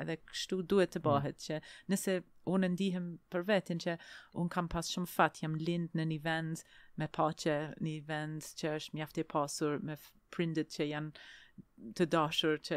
[0.00, 1.06] edhe kështu duhet të mm.
[1.06, 1.58] bëhet që
[1.92, 2.14] nëse
[2.54, 3.98] unë ndihem për vetin që
[4.40, 6.64] unë kam pas shumë fat, jam lind në një vend
[6.98, 9.98] me paqe, një vend që është mjaft e pasur me
[10.34, 11.26] prindit që janë
[11.98, 12.76] të dashur që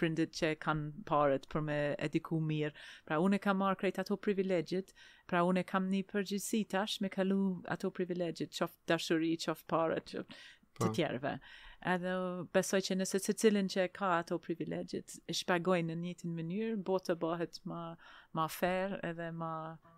[0.00, 2.72] prindit që kanë parët për me ediku mirë.
[3.06, 4.94] Pra unë kam marrë krejt ato privilegjit,
[5.28, 7.36] pra unë kam një përgjithsi tash me kalu
[7.74, 10.80] ato privilegjit, qoftë dashuri, qoftë parët, qoftë po.
[10.80, 11.34] të tjerëve
[11.84, 12.12] edhe
[12.54, 17.16] besoj që nëse se cilin që ka ato privilegjit, e shpagojnë në njëtin mënyrë, bota
[17.18, 17.94] bëhet ma,
[18.36, 19.50] ma fer edhe ma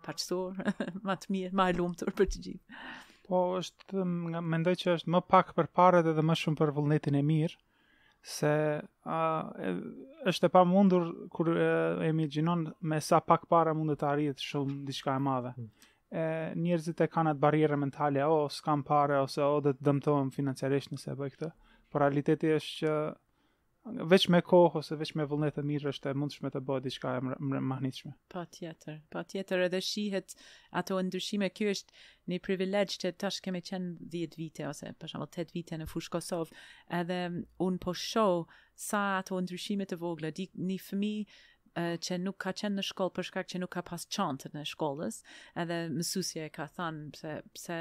[0.05, 0.59] përqësor,
[1.05, 2.79] ma të mirë, ma lumëtur për të gjithë.
[3.25, 7.17] Po, është, nga, mendoj që është më pak për paret edhe më shumë për vullnetin
[7.19, 7.57] e mirë,
[8.25, 9.17] se a,
[9.65, 9.73] e,
[10.31, 11.69] është e pa mundur kur e,
[12.07, 15.51] e mi gjinon me sa pak para mundet të arritë shumë diçka e madhe.
[15.57, 15.69] Hmm.
[16.13, 16.23] E,
[16.61, 20.93] njerëzit e kanë atë barrierë mentale, o, s'kam pare, ose o, dhe të dëmtojmë financiarisht
[20.93, 21.51] nëse bëj këtë
[21.95, 22.95] por realiteti është që
[24.11, 27.11] veç me kohë ose veç me vullnet e mirë është e mundshme të bëhet diçka
[27.19, 28.11] e mahnitshme.
[28.33, 30.33] Pa tjetër, pa tjetër edhe shihet
[30.81, 31.95] ato ndryshime, kjo është
[32.33, 36.13] një privilegj që tash kemi qenë 10 vite ose për shembull 8 vite në fushë
[36.17, 36.59] Kosovë,
[36.99, 38.43] edhe um, un po shoh
[38.89, 41.43] sa ato ndryshime të vogla, di një fëmijë
[41.75, 45.17] që nuk ka qenë në shkollë për shkak që nuk ka pas çantën në shkollës,
[45.59, 47.79] edhe mësuesja e ka thënë pse pse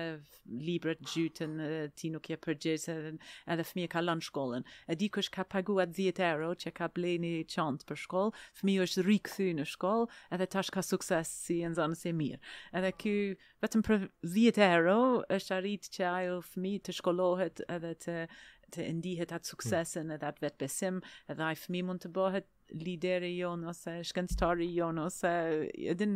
[0.68, 1.54] librat gjyten
[1.94, 3.12] ti nuk je përgjegjës edhe,
[3.54, 4.66] edhe fëmia ka lënë shkollën.
[4.90, 8.88] E di kush ka paguat 10 euro që ka blerë një çantë për shkollë, fëmia
[8.88, 12.42] është rikthy në shkollë edhe tash ka sukses si në zonën e mirë.
[12.80, 13.14] Edhe ky
[13.62, 14.98] vetëm për 10 euro
[15.38, 18.18] është arrit që ajo fëmijë të shkollohet edhe të
[18.74, 20.98] të ndihet atë suksesin edhe atë vetë besim
[21.32, 22.48] edhe ai fëmi mund të bëhet
[22.80, 25.32] lideri jonë ose shkencëtari jonë ose
[25.94, 26.08] edhe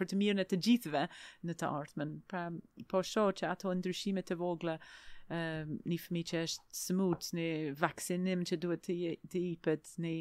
[0.00, 1.04] për të mirën e të gjithve
[1.48, 2.14] në të artëmen.
[2.30, 2.44] Pra,
[2.92, 7.48] po sho që ato ndryshimet të vogla uh, një fëmi që është smut, një
[7.80, 8.98] vaksinim që duhet të,
[9.32, 10.16] të ipet, një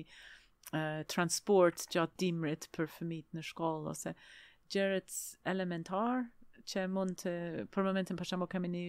[1.11, 4.11] transport gjatë dimrit për fëmit në shkollë ose
[4.71, 5.15] gjërët
[5.49, 6.27] elementar
[6.69, 7.33] që mund të,
[7.73, 8.83] për momentin për shumë kemi një,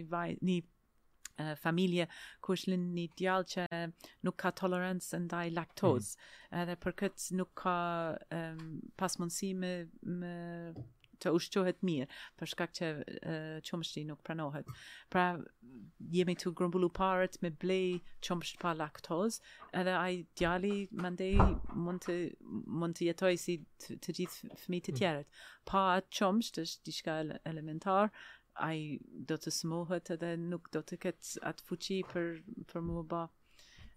[0.45, 0.59] një
[1.59, 2.09] familje
[2.45, 3.67] ku është lënë një djallë që
[4.27, 6.11] nuk ka tolerancë ndaj laktozës.
[6.17, 6.57] Mm.
[6.63, 7.77] Edhe për këtë nuk ka
[8.35, 9.73] um, pas mundësi me,
[10.05, 10.37] me
[11.23, 12.09] të ushqohet mirë,
[12.41, 14.67] për shkak që uh, qomështi nuk pranohet.
[15.13, 15.29] Pra,
[16.11, 19.39] jemi të grumbullu parët me blej qomësht pa laktozë,
[19.83, 21.35] edhe ai djali më ndëj
[21.79, 22.11] mund,
[22.83, 25.01] mund të jetoj si të, të gjithë fëmi të mm.
[25.01, 25.43] tjerët.
[25.71, 28.15] Pa atë qomësht është një elementar, elementarë,
[28.55, 32.27] ai do të smohet edhe nuk do të ketë atë fuqi për
[32.73, 33.23] për mua ba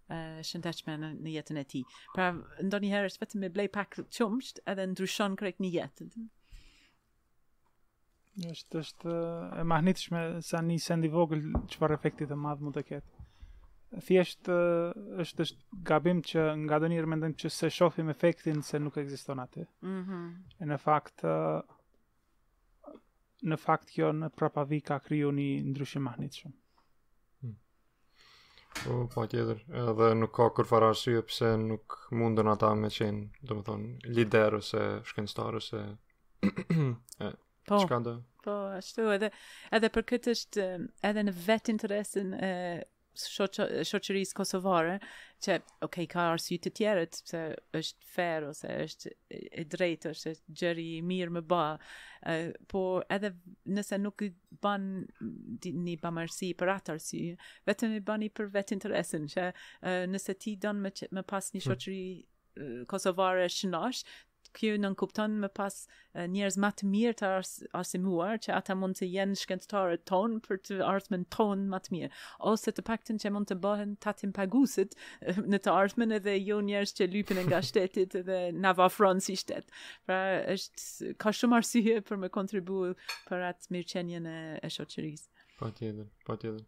[0.05, 1.81] e uh, shëndetshme në, në jetën e tij.
[2.13, 2.27] Pra
[2.63, 6.07] ndonjëherë është vetëm me blej pak çumsht edhe ndryshon krejt në jetë.
[8.51, 9.15] Është është
[9.61, 13.11] e magnetizme sa një send i vogël çfarë efekti të madh mund të ketë.
[14.05, 19.65] Thjesht është është gabim që ngadonir mendojmë që se shofim efektin se nuk ekziston atë.
[19.87, 20.19] Mhm.
[20.19, 21.23] Mm në fakt
[23.43, 26.55] në fakt kjo në prapavi ka kriju një ndryshim shumë.
[28.75, 32.89] Po, po, pa tjetër, edhe nuk ka kur fara arsye pse nuk mundën ata me
[32.91, 35.83] qenë, do më thonë, lider ose shkencëtar ose...
[36.45, 37.29] e,
[37.65, 37.79] po,
[38.43, 39.31] po, ashtu, edhe,
[39.73, 40.67] edhe për këtë është,
[41.09, 42.51] edhe në vetë interesin e,
[43.15, 44.95] shoqërisë kosovare
[45.45, 47.41] që ok ka arsye të tjera se
[47.79, 49.13] është fair ose është
[49.61, 53.33] e drejtë ose gjëri i mirë më ba uh, por edhe
[53.77, 54.31] nëse nuk i
[54.65, 54.89] ban
[55.85, 57.37] ni pamërsi për atë arsye
[57.69, 59.47] vetëm i bani për vetë interesin që
[60.15, 61.69] nëse ti don më, që, më pas një hmm.
[61.69, 62.87] shoqëri hmm.
[62.93, 64.03] kosovare shnosh
[64.55, 65.81] kjo nën kupton me pas
[66.31, 67.29] njerëz më të mirë të
[67.77, 72.11] arsimuar që ata mund të jenë shkencëtarët ton për të ardhmen ton më të mirë
[72.51, 76.95] ose të paktën që mund të bëhen tatim pagusit në të ardhmen edhe jo njerëz
[77.01, 79.67] që lypin nga shteti dhe na vafron si shtet.
[80.07, 80.19] Pra
[80.55, 82.93] është ka shumë arsye për me kontribuë
[83.29, 85.31] për atë mirëqenien e, e shoqërisë.
[85.59, 86.63] Patjetër, patjetër.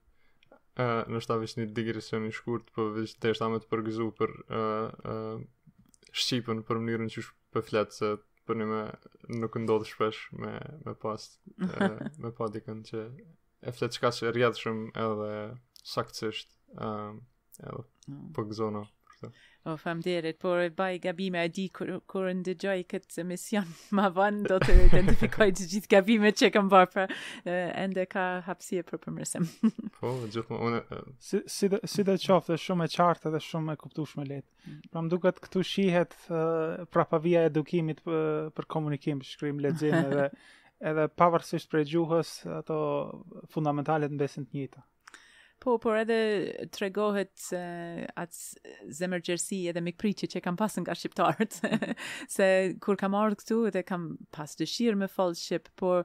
[0.77, 5.05] Uh, në shta një digresion i shkurt, po vetë të eshta të përgëzuar për uh,
[5.09, 5.45] uh,
[6.17, 7.23] Shqipën, për mënyrën që
[7.57, 8.07] për fletë se
[8.47, 8.83] për një
[9.43, 10.53] nuk ndodh shpesh me,
[10.85, 11.89] me pas e,
[12.25, 13.01] me pa dikën që
[13.71, 15.31] e fletë qka që e shumë edhe
[15.93, 16.53] saktësisht
[16.87, 17.21] um,
[17.61, 18.29] edhe mm.
[18.37, 18.85] po të.
[19.67, 19.99] O, fam
[20.39, 24.75] por e baj gabime, e di kërë në dëgjoj këtë emision ma vanë, do të
[24.85, 27.05] identifikoj të gjithë gabime që kam barë pra,
[27.43, 29.49] e ka hapsie për përmërësim.
[29.99, 30.79] Po, gjithë më une...
[31.49, 34.47] Si dhe qoftë, dhe shumë e qartë dhe shumë e kuptush me letë.
[34.69, 34.79] Mm.
[34.93, 36.15] Pra më duket këtu shihet
[36.95, 39.99] prapa via edukimit për komunikim, shkrim, ledzim
[40.91, 42.77] edhe pavarësisht për e gjuhës, ato
[43.51, 44.87] fundamentalet në besin të njëta.
[45.63, 46.17] Po, por edhe
[46.73, 49.23] të regohet uh, atë zemër
[49.69, 51.57] edhe më që kam pasë nga shqiptarët,
[52.35, 52.49] se
[52.83, 54.05] kur kam ardhë këtu edhe kam
[54.37, 56.03] pasë dëshirë me falë shqipë, por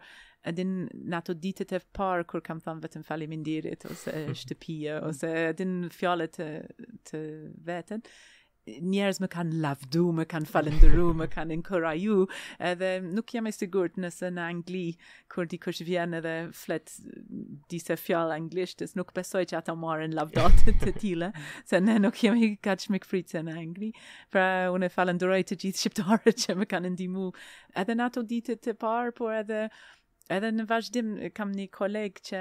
[0.53, 4.13] edhe në ato ditët e parë kur kam thamë vetëm falimin dirit, ose
[4.43, 6.49] shtëpia, ose edhe në fjallet të,
[7.11, 7.23] të
[7.69, 8.09] vetën,
[8.67, 12.19] njerëz më kanë lavdu, më kanë falendëru, më kanë inkoraju,
[12.71, 14.85] edhe nuk jam e sigurt nëse në Angli,
[15.33, 16.93] kur di kush vjen edhe flet
[17.73, 21.33] disa fjallë anglishtës, nuk besoj që ata marrin lavdot të tila,
[21.67, 23.91] se ne nuk jemi i ka që në Angli,
[24.31, 27.31] pra unë e të gjithë shqiptarët që më kanë ndimu,
[27.83, 29.67] edhe në ato ditë të parë, por edhe
[30.31, 32.41] Edhe në vazhdim kam një kolegë që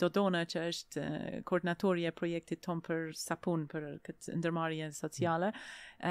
[0.00, 1.04] Dodona që është
[1.50, 5.50] koordinatori e projektit ton për sapun për këtë ndërmarrje sociale.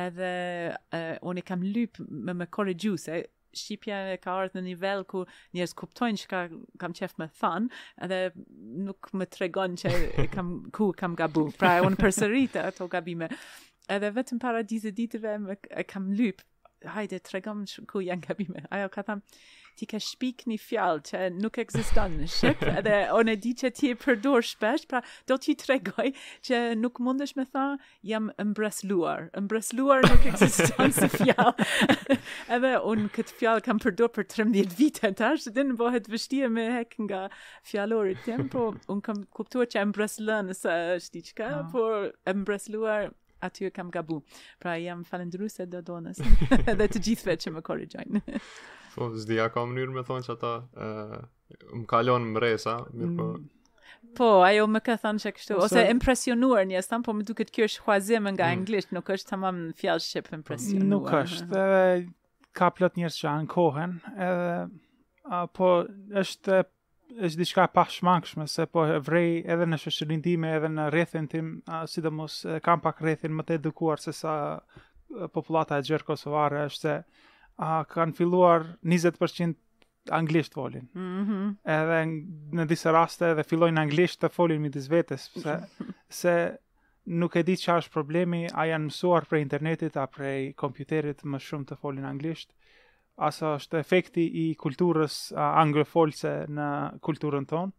[0.01, 0.31] Edhe
[0.75, 3.21] uh, unë kam lyp me me korrigju se
[3.67, 5.23] e ka ardhë në nivel ku
[5.55, 6.41] njerës kuptojnë që ka,
[6.81, 7.69] kam qef me than
[8.05, 8.19] edhe
[8.85, 9.93] nuk më tregon që
[10.35, 11.47] kam, ku kam gabu.
[11.57, 13.31] Pra e unë përsërita ato gabime.
[13.89, 15.37] Edhe vetëm para dizë ditëve
[15.89, 16.43] kam lyp.
[16.85, 18.61] Hajde, tregon që ku janë gabime.
[18.69, 19.23] Ajo ka thamë,
[19.77, 23.69] ti ka shpik një fjallë që nuk eksistan në shqip, edhe o në di që
[23.77, 26.07] ti e përdur shpesh, pra do t'i tregoj
[26.47, 27.67] që nuk mundesh me tha,
[28.09, 31.67] jam mbresluar, mbresluar nuk eksistan si fjallë,
[32.57, 36.49] edhe unë këtë fjallë kam përdur për 13 vite të ashtë, dhe në bohet vështia
[36.57, 37.27] me hek nga
[37.69, 41.63] fjallorit tim, po unë kam kuptuar që mbresluar nësë është t'i qka, ah.
[41.71, 43.11] por mbresluar
[43.45, 44.23] aty e kam gabu,
[44.57, 46.17] pra jam falendru se do donës,
[46.65, 48.39] dhe të gjithve që më korrigjojnë.
[48.97, 50.49] Po, zdi, a ka mënyrë me thonë që ata
[51.69, 53.27] më kalon më resa, mirë po...
[53.35, 53.53] Mm.
[54.17, 57.67] Po, ajo më ka thënë që kështu, ose, impresionuar një po më duke të kjo
[57.69, 58.97] është huazim nga englisht, mm.
[58.97, 60.87] nuk është të mamë në fjallë shqip impresionuar.
[60.89, 61.59] Nuk është,
[62.57, 63.93] ka plot njërës që anë kohen,
[64.29, 64.65] edhe,
[65.59, 65.69] po
[66.23, 66.63] është
[67.27, 71.53] është diçka e pashmangshme se po vrej edhe në shoqërinë time edhe në rrethën tim,
[71.93, 74.35] sidomos kam pak rrethin më të edukuar se sa
[75.33, 76.97] popullata e gjerë kosovare është se
[77.57, 79.55] a kanë filluar 20%
[80.13, 80.85] anglisht folin.
[80.93, 82.01] Mm Edhe
[82.57, 85.57] në disa raste edhe fillojnë anglisht të folin midis vetes, se,
[86.21, 86.33] se
[87.07, 91.41] nuk e di që është problemi, a janë mësuar prej internetit, a prej kompjuterit më
[91.47, 92.53] shumë të folin anglisht,
[93.17, 96.69] asa është efekti i kulturës anglofolse në
[97.03, 97.73] kulturën tonë,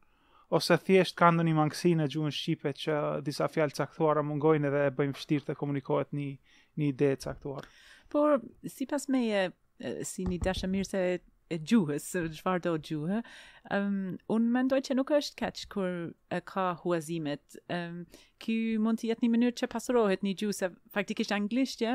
[0.59, 4.95] ose thjesht kanë ndonjë mangësi në gjuhën shqipe që disa fjalë caktuara mungojnë dhe e
[4.97, 6.33] bëjnë vështirë të komunikohet një
[6.81, 7.69] një ide caktuar.
[8.09, 8.39] Por
[8.73, 9.51] sipas meje
[10.07, 11.03] si një dashë mirë se
[11.49, 12.05] e gjuhës,
[12.37, 13.19] çfarë do gjuhë.
[13.73, 17.57] Ëm um, un mendoj që nuk është kaç kur e ka huazimet.
[17.73, 18.03] um,
[18.39, 21.95] ky mund të jetë një mënyrë që pasurohet një gjuhë se faktikisht anglishtja,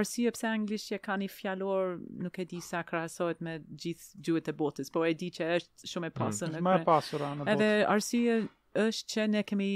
[0.00, 4.56] arsye pse anglishtja ka një fjalor nuk e di sa krahasohet me gjithë gjuhët e
[4.62, 7.46] botës, por e di që është shumë e mm, pasur mm, në botë.
[7.58, 8.40] Edhe arsye
[8.88, 9.70] është që ne kemi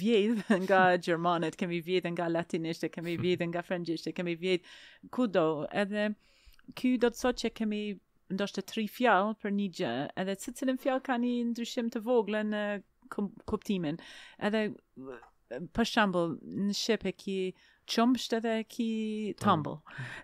[0.00, 4.64] vjedh nga Gjermanet, kemi vjedh nga Latinisht, kemi vjedh nga Frangisht, kemi vjedh
[5.12, 6.14] kudo, edhe
[6.78, 7.80] ky do të thotë që kemi
[8.36, 9.92] ndoshta tri fjalë për një gjë,
[10.22, 12.62] edhe se cilën fjalë ka një ndryshim të vogël në
[13.50, 13.98] kuptimin.
[14.48, 14.62] Edhe
[15.76, 17.36] për shembull, në shqip e ki
[17.92, 18.86] qëmbësht edhe ki
[19.42, 19.74] tumble.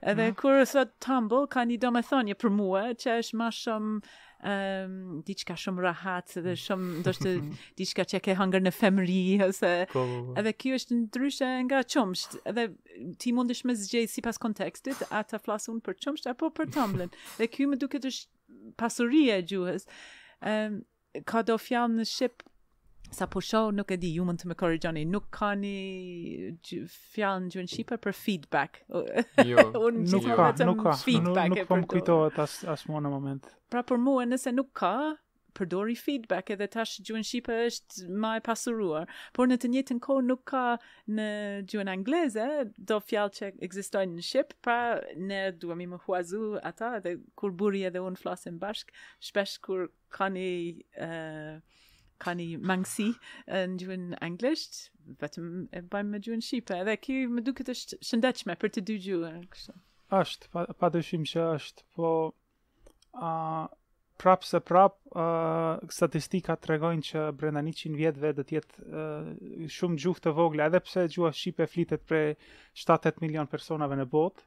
[0.09, 0.39] Edhe mm.
[0.41, 4.01] kur thot tumble ka një domethënie për mua që është më shumë
[4.43, 6.59] um, diçka shumë rahat dhe mm.
[6.65, 7.33] shumë do të
[7.81, 10.37] diçka që ke hunger në femri ose po, po, po.
[10.41, 12.69] edhe kjo është ndryshe nga çumsht edhe
[13.19, 17.11] ti mundesh me zgjej sipas kontekstit ata flasun për çumsht apo për tumblin
[17.41, 19.89] dhe kjo më duket është pasuria e gjuhës
[20.47, 20.81] um,
[21.27, 22.47] ka do fjalë në shqip
[23.11, 26.57] sa po sho nuk e di ju mund të më korrigjoni nuk kani
[27.15, 28.83] fjalën gjuhën shqipe për feedback
[29.49, 30.19] jo Unë jo.
[30.19, 33.49] nuk ka nuk ka feedback nuk, nuk po më kujtohet as as më në moment
[33.73, 34.93] pra për mua nëse nuk ka
[35.59, 40.27] përdori feedback edhe tash gjuhën shqipe është më e pasuruar por në të njëjtën kohë
[40.27, 40.67] nuk ka
[41.19, 41.31] në
[41.73, 42.45] gjuhën angleze
[42.93, 44.77] do fjalë që ekzistojnë në shqip pra
[45.17, 48.93] ne duam i më huazu ata dhe kur buri edhe un flasim bashk
[49.31, 51.77] shpesh kur kanë ë uh,
[52.23, 53.05] kani i mangësi
[53.89, 54.79] në in english
[55.23, 57.77] vetëm e bëjmë në gjuhën shqipe, edhe ki më duke të
[58.11, 59.43] shëndechme për të dy gjuhën.
[60.21, 62.11] Ashtë, pa, pa dëshim që ashtë, po
[63.29, 63.31] a
[64.23, 69.29] prapë se prapë uh, statistika të regojnë që brenda 100 vjetëve dhe tjetë uh,
[69.79, 72.33] shumë gjuhë të vogla, edhe pse gjuha shqipe flitet prej
[72.85, 74.47] 7-8 milion personave në botë,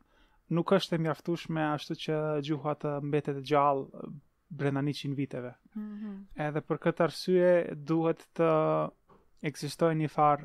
[0.58, 2.18] nuk është e mjaftushme ashtu që
[2.50, 4.12] gjuhat mbetet gjallë
[4.56, 5.54] brenda 100 viteve.
[5.76, 6.48] Mm -hmm.
[6.48, 8.50] Edhe për këtë arsye duhet të
[9.44, 10.40] ekzistojë një far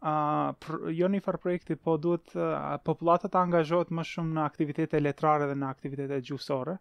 [0.00, 5.00] uh, jo një far projekti, po duhet uh, popullata të angazhohet më shumë në aktivitete
[5.00, 6.76] letrare dhe në aktivitete gjuhësore.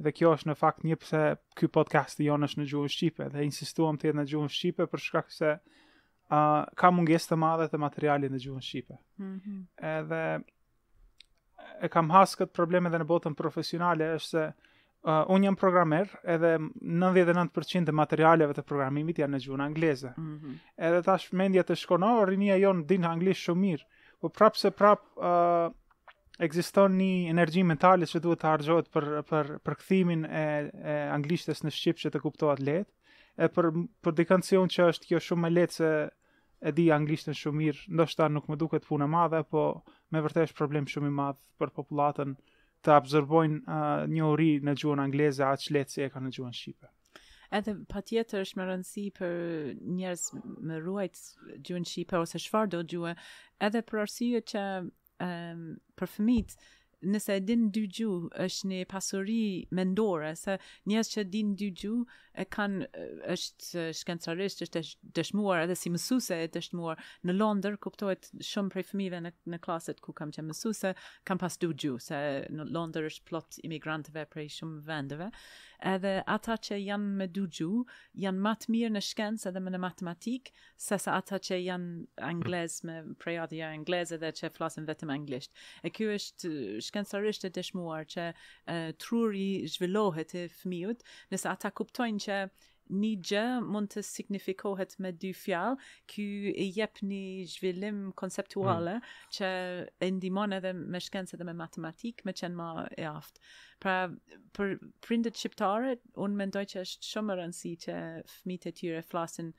[0.00, 3.24] Dhe kjo është në fakt një pse ky podcast të jonë është në gjuhën shqipe
[3.32, 7.66] dhe insistuam të jetë në gjuhën shqipe për shkak se uh, ka mungesë të madhe
[7.68, 8.96] të materialit në gjuhën shqipe.
[9.18, 9.60] Mm -hmm.
[9.98, 10.22] Edhe
[11.84, 14.44] e kam hasë këtë probleme dhe në botën profesionale është se
[15.04, 20.12] uh, eh, unë jam programer edhe 99% e materialeve të programimit janë në gjuhën angleze.
[20.16, 20.58] Mm -hmm.
[20.88, 23.84] Edhe tash mendja të shkonë, rinia jonë din anglisht shumë mirë,
[24.20, 25.72] po prapë se prapë uh,
[26.40, 29.76] ekziston një energji mentale që duhet të harxhohet për për për
[30.10, 32.92] e, e anglishtes në Shqipë që të kuptohet lehtë
[33.38, 33.66] e për
[34.02, 36.10] për dikancion që është kjo shumë me lehtë se
[36.60, 40.46] e di anglishtën shumë mirë ndoshta nuk më duket punë e madhe po me vërtetë
[40.48, 42.34] është problem shumë i madh për popullatën
[42.84, 46.56] të absorbojnë uh, një uri në gjuhën angleze atë shletë si e ka në gjuhën
[46.58, 46.90] shqipe.
[47.54, 49.34] Edhe pa tjetër është më rëndësi për
[49.98, 50.24] njerës
[50.70, 51.20] më ruajt
[51.68, 53.14] gjuhën shqipe ose shfar do gjuhë,
[53.68, 55.66] edhe për arsye që um,
[56.00, 56.56] për fëmit,
[57.14, 59.42] nëse e din dy gjuhë është një pasuri
[59.76, 60.58] mendore, se
[60.90, 62.88] njerës që din dy gjuhë, e kanë
[63.30, 64.82] është shkencërisht është
[65.16, 69.60] dëshmuar edhe si mësuse e dëshmuar në Londër kuptohet shumë prej fëmijëve në në
[70.02, 70.94] ku kam qenë mësuese
[71.28, 72.18] kanë pas dëgju se
[72.50, 75.30] në Londër është plot imigrantëve prej shumë vendeve
[75.84, 77.70] edhe ata që janë me dëgju
[78.24, 82.80] janë më të mirë në shkencë edhe në matematik se sa ata që janë anglez
[82.88, 85.54] me prej adhja angleze dhe që flasin vetëm anglisht
[85.84, 86.52] e kjo është
[86.88, 91.04] shkencërisht e dëshmuar që uh, truri zhvillohet te fëmijët
[91.34, 92.38] nëse ata kuptojnë që
[92.94, 95.78] një gjë mund të signifikohet me dy fjalë,
[96.12, 97.22] ky i jep një
[97.54, 99.06] zhvillim konceptuale mm.
[99.38, 99.48] që
[100.04, 102.66] e ndihmon edhe me shkencë dhe me matematikë me qenë më
[103.00, 103.44] e aftë.
[103.82, 103.94] Pra
[104.58, 105.96] për prindet shqiptare,
[106.26, 107.98] un mendoj që është shumë e rëndësishme që
[108.36, 109.54] fëmijët e tyre flasin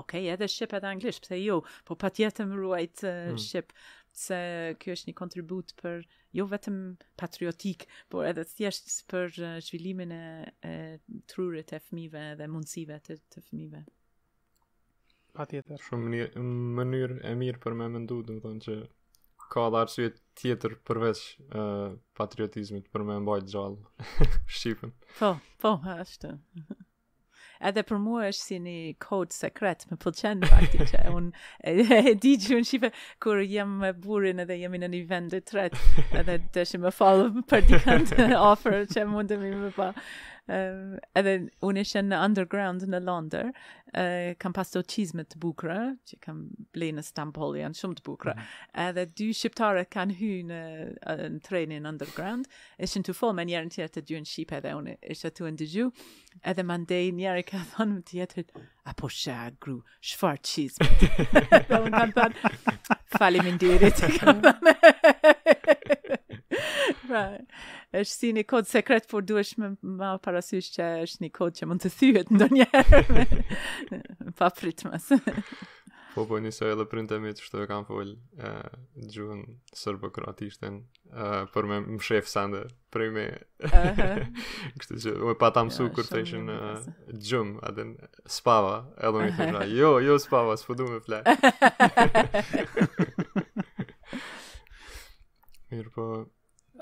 [0.00, 3.40] Ok, edhe shqip edhe anglisht, pse jo, po patjetër tjetë më ruajt uh, mm.
[3.44, 3.74] shqip
[4.12, 4.38] se
[4.80, 6.02] kjo është një kontribut për
[6.36, 6.76] jo vetëm
[7.20, 9.32] patriotik, por edhe thjesht për
[9.64, 10.22] zhvillimin e,
[10.68, 10.74] e
[11.30, 13.82] trurit e fëmijëve dhe mundësive të të fëmijëve.
[15.36, 16.26] Patjetër, shumë një
[16.78, 18.76] mënyrë e mirë për me mendu, do të thonë që
[19.52, 20.10] ka dhe arsye
[20.40, 24.08] tjetër përveç uh, patriotizmit për me mbajt gjallë
[24.60, 24.92] shqipën.
[25.18, 26.36] Po, po, ashtu
[27.68, 32.14] edhe për mua është si një kod sekret, me pëlqen fakti që unë e, e
[32.22, 32.90] di që unë
[33.22, 35.78] kur jem me burin edhe jemi në një vend të tret
[36.22, 39.92] edhe të shi me falë për dikant ofër që mundëmi më pa
[40.50, 41.34] uh, edhe
[41.64, 45.76] unë ishë në underground në Londër, uh, kam pasto qizme të bukra,
[46.08, 46.40] që kam
[46.74, 48.52] ble në Stampoli, janë shumë të bukra, mm.
[48.88, 50.60] edhe dy shqiptare kanë hy në,
[50.98, 52.50] uh, në treni underground,
[52.82, 55.46] ishen të full, me njerën të jetë të dy në shqip edhe unë ishë të
[55.50, 55.90] në dëgju,
[56.50, 58.46] edhe më ndëj njerën ka thonë të jetë
[58.90, 59.78] apo shë a gru,
[60.10, 60.88] shfar qizme.
[61.68, 63.52] Dhe unë kanë thonë, falim
[64.18, 65.58] thonë
[67.12, 67.26] pra,
[67.92, 71.64] është si një kod sekret, por duesh me ma parasysh që është një kod që
[71.68, 73.00] mund të thyhet ndo njerë,
[74.38, 75.04] pa pritmas.
[76.14, 78.14] po, po, njësoj edhe printe mi të shtu e kam full e,
[79.14, 79.40] gjuhën
[79.80, 80.08] sërbë
[81.54, 83.24] për me më shef sande, prej me,
[84.80, 86.44] kështë që, me pa ta mësu kur të ishin
[87.20, 87.90] gjum, adin
[88.28, 91.26] spava, edhe më të jo, jo spava, s'po du me flakë.
[95.72, 96.04] Mirë po,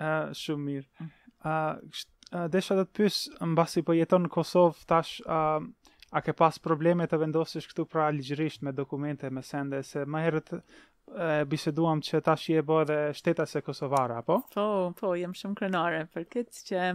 [0.00, 1.06] Ë shumë mirë.
[1.44, 6.32] Uh, desha të të pysë, në basi po jeton në Kosovë, tash, uh, a ke
[6.40, 10.54] pas probleme të vendosish këtu pra ligjërisht me dokumente, me sende, se më herët
[11.18, 14.40] e, biseduam që tash je bo edhe shtetas e Kosovara, po?
[14.54, 14.64] Po,
[15.00, 16.92] po, jem shumë krenare, për këtë që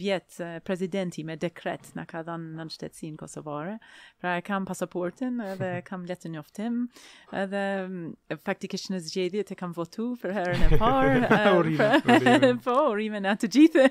[0.00, 3.78] vjetë prezidenti me dekret në ka dhanë në shtetsin Kosovare,
[4.22, 6.82] pra e kam pasaportin edhe kam letën njoftim,
[7.44, 7.64] edhe
[8.46, 11.18] faktikisht në e të kam votu për herën e parë.
[11.62, 11.98] Pra,
[12.64, 13.84] po, orime në gjithë.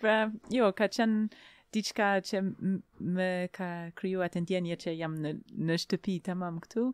[0.00, 0.14] pra,
[0.50, 1.28] jo, ka qenë
[1.72, 2.40] diçka që
[3.16, 3.68] më ka
[3.98, 6.88] kryu atë ndjenje që jam në, në shtëpi të mamë këtu,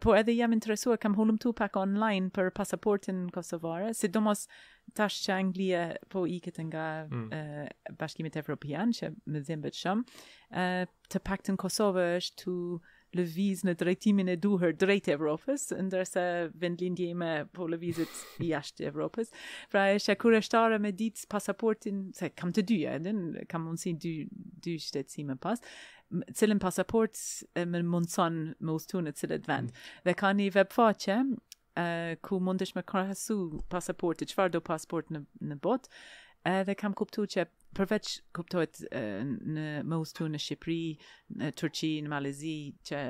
[0.00, 4.46] po edhe jam interesuar, kam hulum tu pak online për pasaportin Kosovare, sidomos
[4.94, 7.24] tash që Anglia po iket nga mm.
[7.34, 10.06] uh, bashkimit evropian, që më zimbet shumë,
[10.54, 12.54] uh, të pak të Kosovë është të
[13.14, 16.22] lëviz në drejtimin e duhur drejt Evropës, ndërse
[16.58, 19.28] vendlindje ime po lëvizit i ashtë Evropës.
[19.70, 23.12] Pra e shakur e shtare me ditë pasaportin, se kam të dyja edhe,
[23.46, 24.16] kam mundësi dy,
[24.66, 25.62] dy shtetësime pas,
[26.34, 27.18] cilin pasaport
[27.66, 29.72] me monson me ushtunë të cilët vend.
[29.72, 30.06] Mm.
[30.08, 35.10] Dhe kanë një web faqe uh, ku mund të shme pasaportit, pasaportë, çfarë do pasaport
[35.16, 35.88] në në bot.
[36.52, 37.46] Edhe kam kuptuar që
[37.76, 40.78] përveç kuptohet në më ustu në Shqipëri,
[41.40, 42.52] në Turqi, në Malezi,
[42.88, 43.00] që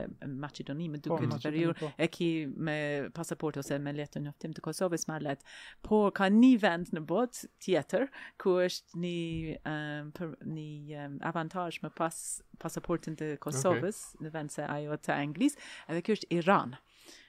[0.42, 2.28] Macedoni më duke të periur, e ki
[2.68, 2.76] me
[3.16, 5.46] pasaport ose me letë në njëftim të Kosovës ma letë,
[5.88, 8.08] por ka një vend në bot tjetër,
[8.42, 11.18] ku është një, um, për, një um,
[11.84, 12.20] me pas
[12.64, 14.26] pasaportin të Kosovës, okay.
[14.26, 15.58] në vend se ajo të Anglis,
[15.90, 16.76] edhe kjo është Iran.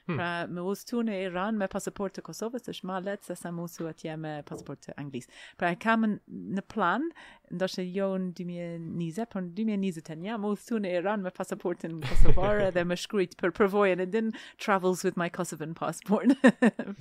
[0.06, 0.18] Hmm.
[0.20, 3.88] Pra me ustu në Iran me pasaport të Kosovës është ma letë se sa musu
[3.90, 5.32] atje me pasaport të Anglisë.
[5.58, 7.08] Pra kam në plan,
[7.50, 12.62] ndoshe jo në 2020, por në 2021 jam ustu në Iran me pasaport të Kosovës
[12.68, 14.30] edhe me shkryt për përvojën e din
[14.62, 16.36] travels with my Kosovan passport.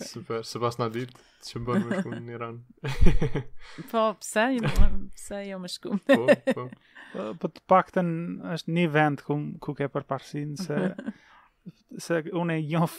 [0.14, 2.58] Super, se pas në ditë që më bërë me shku në Iran.
[3.94, 4.48] po, pse,
[5.14, 6.00] pse jo me shku.
[6.10, 6.68] po, po.
[7.14, 7.30] Po,
[7.70, 8.18] po të në,
[8.58, 10.82] është një vend ku, ku ke përparsin se
[12.00, 12.96] se unë e njof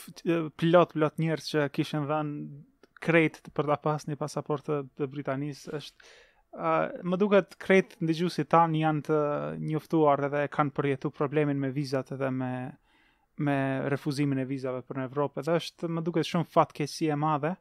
[0.59, 6.15] plot plot njerëz që kishen dhënë kret për ta pas një pasaport të Britanisë është
[6.57, 9.17] Uh, më duket kret në gjusit tanë janë të
[9.61, 12.49] njoftuar edhe kanë përjetu problemin me vizat edhe me,
[13.43, 13.57] me
[13.91, 15.43] refuzimin e vizave për në Evropë.
[15.45, 17.51] Dhe është më duket shumë fatkesi e madhe,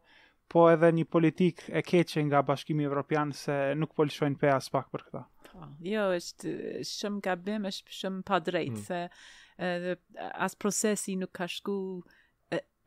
[0.48, 4.88] po edhe një politik e keqe nga bashkimi evropian se nuk polishojnë pe as pak
[4.94, 5.24] për këta.
[5.50, 6.54] Po, jo, është
[6.94, 8.86] shumë gabim, është shumë pa drejtë, mm.
[8.86, 9.96] se edhe
[10.34, 12.02] as procesi nuk ka shku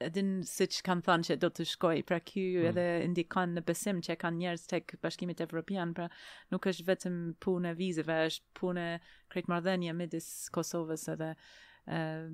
[0.07, 2.67] edin si që kanë thanë që do të shkoj, pra kjo mm.
[2.69, 6.05] edhe indikanë në besim që kanë njerës tek bashkimit evropian pra
[6.53, 8.93] nuk është vetëm punë e vizive, është punë e
[9.33, 11.33] krejtë mardhenje midis Kosovës edhe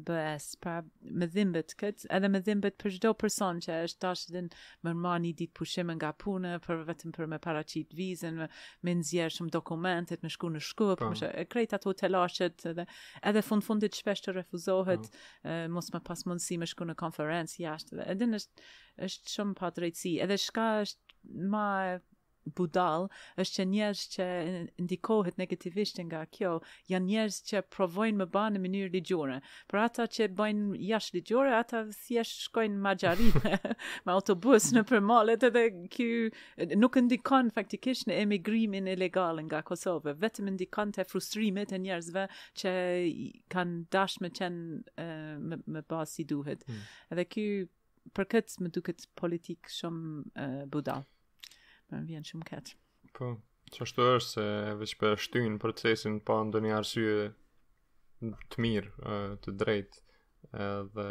[0.06, 4.42] bëhes, pra me dhimbët këtë, edhe me dhimbët për shdo person që është tashë dhe
[4.88, 8.50] më rma një ditë pushime nga punë, për vetëm për me paracit vizën, me,
[8.88, 10.98] me nëzjerë shumë dokumentet, me shku në shku, po.
[11.04, 12.88] për më shë, krejt ato telashet, edhe,
[13.32, 15.22] edhe fund fundit shpesh të refuzohet, po.
[15.48, 18.68] e, mos me pas mundësi me shku në konferencë jashtë, edhe, në është,
[19.08, 21.18] është shumë pa drejtësi, edhe shka është
[21.56, 21.68] ma
[22.58, 23.08] budal,
[23.42, 24.26] është që njerës që
[24.86, 26.52] ndikohet negativisht nga kjo,
[26.92, 29.38] janë njerës që provojnë më ba në mënyrë ligjore.
[29.72, 33.52] Për ata që bëjnë jashtë ligjore, ata thjesht shkojnë ma gjarime,
[34.08, 40.54] me autobus në përmalet, edhe kjo nuk ndikon faktikisht në emigrimin ilegal nga Kosovë, vetëm
[40.56, 42.28] ndikon të frustrimit e njerësve
[42.62, 42.76] që
[43.54, 45.10] kanë dashme me qenë
[45.42, 46.64] më, më ba si duhet.
[46.68, 46.86] Hmm.
[47.14, 47.66] Edhe kjo
[48.16, 50.08] për këtë më duket politikë shumë
[50.42, 51.04] uh, budal
[51.90, 52.72] më vjen shumë keq.
[53.18, 53.32] Po,
[53.76, 54.46] çështë është se
[54.80, 57.18] veç për shtyn procesin pa ndonjë arsye
[58.52, 60.04] të mirë, të drejtë
[60.66, 61.08] edhe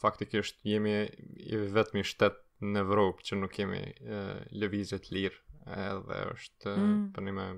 [0.00, 3.80] faktikisht jemi i vetmi shtet në Evropë që nuk kemi
[4.60, 7.08] lëvizje të lirë edhe është mm.
[7.16, 7.48] për një me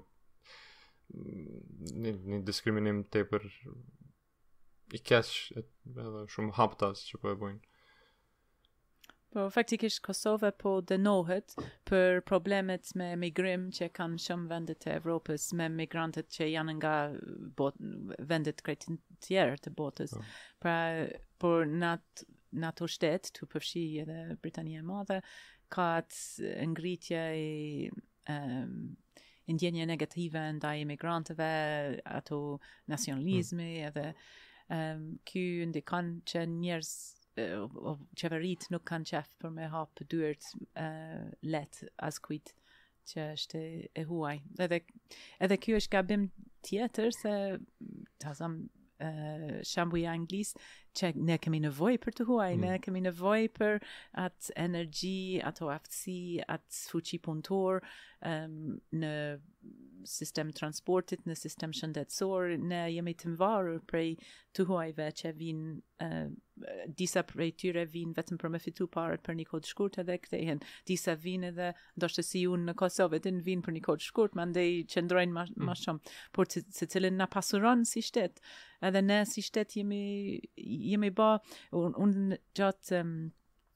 [1.12, 3.26] një, diskriminim të
[4.96, 7.66] i kesh edhe shumë haptas që po e bojnë
[9.32, 11.54] Po, faktikisht Kosova po dënohet
[11.88, 16.92] për problemet me migrim që kanë shumë vende të Evropës me migrantët që janë nga
[17.60, 17.78] bot,
[18.32, 20.12] vendet kretin tjerë të botës.
[20.18, 20.26] Oh.
[20.60, 20.74] Pra,
[21.40, 22.28] por natë
[22.60, 25.18] nat o shtetë, të përfshi edhe Britania e Madhe,
[25.72, 27.88] ka të ngritje i
[28.28, 28.74] um,
[29.48, 31.48] indjenje negative nda i migrantëve,
[32.20, 32.42] ato
[32.92, 33.92] nasionalizmi hmm.
[33.92, 34.10] edhe...
[34.72, 36.90] Um, kjo ndikon që njerës
[37.34, 42.52] qeverit nuk kanë qef për me hapë dyrët uh, let as kujt
[43.08, 43.62] që është
[43.98, 44.36] e huaj.
[44.62, 44.82] Edhe,
[45.42, 46.26] edhe kjo është gabim
[46.68, 47.32] tjetër se
[48.22, 48.68] të zëmë
[49.66, 50.52] shambu i anglis
[50.94, 52.60] që ne kemi nevoj për të huaj, mm.
[52.68, 53.80] ne kemi nevoj për
[54.22, 56.14] atë energji, ato aftësi,
[56.46, 58.54] atë fuqi punëtor um,
[58.94, 59.10] në
[60.08, 64.14] sistem transportit, në sistem shëndetësor, ne jemi të mvarur prej
[64.56, 65.74] të huajve që vinë,
[66.06, 70.16] uh, disa prej tyre vinë vetëm për me fitu parët për një kodë shkurt edhe
[70.24, 74.36] këtejhen, disa vinë edhe, ndoshtë si unë në Kosovë, edhe vinë për një kodë shkurt,
[74.38, 75.66] ma ndej që ndrojnë ma, mm.
[75.70, 78.42] ma shumë, por se, se cilin na pasuron si shtetë,
[78.90, 80.02] edhe ne si shtetë jemi,
[80.68, 81.34] jemi ba,
[81.78, 82.18] unë un,
[82.58, 83.14] gjatë, um,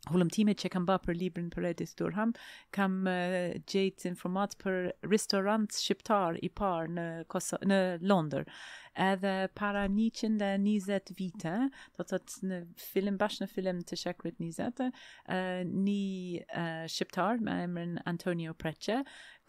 [0.07, 2.33] Hulumtimet që kam bërë për librin për Edith Durham,
[2.77, 4.77] kam uh, gjejtë informat për
[5.11, 8.45] restorant shqiptar i par në, Koso në Londër.
[9.07, 11.57] Edhe para 120 vite,
[11.99, 14.95] do të të në film, bashkë në film të shekrit 20, uh,
[15.67, 19.01] një uh, shqiptar, me emrin Antonio Preqe,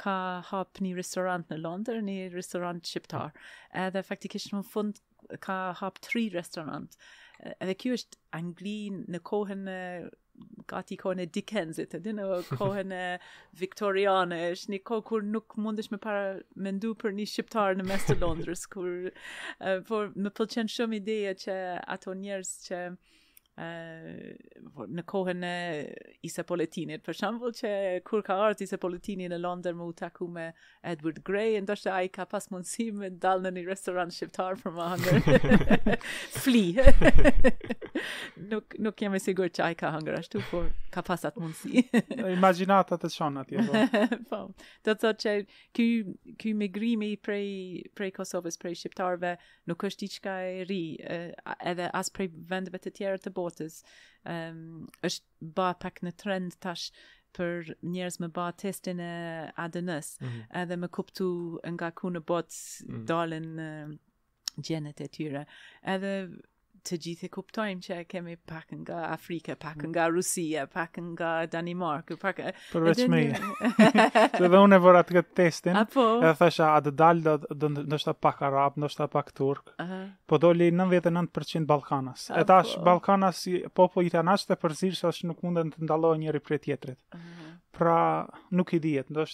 [0.01, 0.17] ka
[0.49, 3.29] hap një restorant në Londër, një restorant shqiptar.
[3.85, 5.03] Edhe faktikisht në fund
[5.43, 6.97] ka hap tri restorant.
[7.61, 10.15] Edhe kjo është Angli në kohën në uh,
[10.67, 13.03] gati kohën e Dickensit, e dinë kohën e
[13.61, 16.23] Victoriane, është një kohë kur nuk mundesh me para
[16.67, 21.35] mendu për një shqiptar në mes të Londrës, kur, uh, por me pëlqen shumë ideje
[21.45, 21.59] që
[21.97, 22.83] ato njerës që
[23.57, 25.53] uh, në kohën e
[26.27, 27.71] Isa Poletinit, për shambull që
[28.05, 30.49] kur ka artë Isa Poletini në Londër më utaku me
[30.87, 34.59] Edward Gray, ndo shtë a i ka pas mundësi me dalë në një restoran shqiptar
[34.61, 35.87] për më hangër.
[36.43, 36.63] Fli!
[38.51, 41.85] nuk, nuk jemi sigur që a i ka hangër ashtu, por ka pas atë mundësi.
[42.37, 43.67] Imaginat atë të shonë atje.
[43.67, 43.87] Po,
[44.35, 44.43] po.
[44.85, 45.35] do të thot që
[45.77, 47.49] këj migrimi prej,
[47.97, 49.35] prej Kosovës, prej shqiptarve,
[49.67, 50.81] nuk është i qka e ri,
[51.57, 53.77] edhe as prej vendëve të tjerë të bo botës
[54.27, 54.63] um,
[55.09, 56.87] është ba pak në trend tash
[57.37, 59.11] për njerëz me ba testin e
[59.65, 60.43] adn mm -hmm.
[60.61, 61.27] edhe me kuptu
[61.73, 63.05] nga ku në bot mm -hmm.
[63.11, 63.89] dalin uh,
[64.65, 65.43] gjenet e tyre
[65.95, 66.13] edhe
[66.87, 72.39] të gjithë kuptojmë që kemi pak nga Afrika, pak nga Rusia, pak nga Danimarku, pak...
[72.71, 73.31] Për veç me i.
[74.47, 76.05] dhe unë e vëra të këtë testin, e po?
[76.23, 80.01] a dë dalë do, do, do, pak Arab, do pak Turk, po do
[80.33, 82.29] po doli 99% Balkanas.
[82.31, 83.87] e ta është po?
[83.87, 87.19] po, i të anashtë të përzirë, shë është nuk mundën të ndalojë njëri për tjetërit.
[87.77, 87.97] Pra,
[88.57, 89.25] nuk i dhjetë, do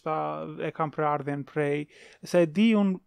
[0.68, 1.86] e kam për ardhen prej,
[2.28, 2.97] se di unë,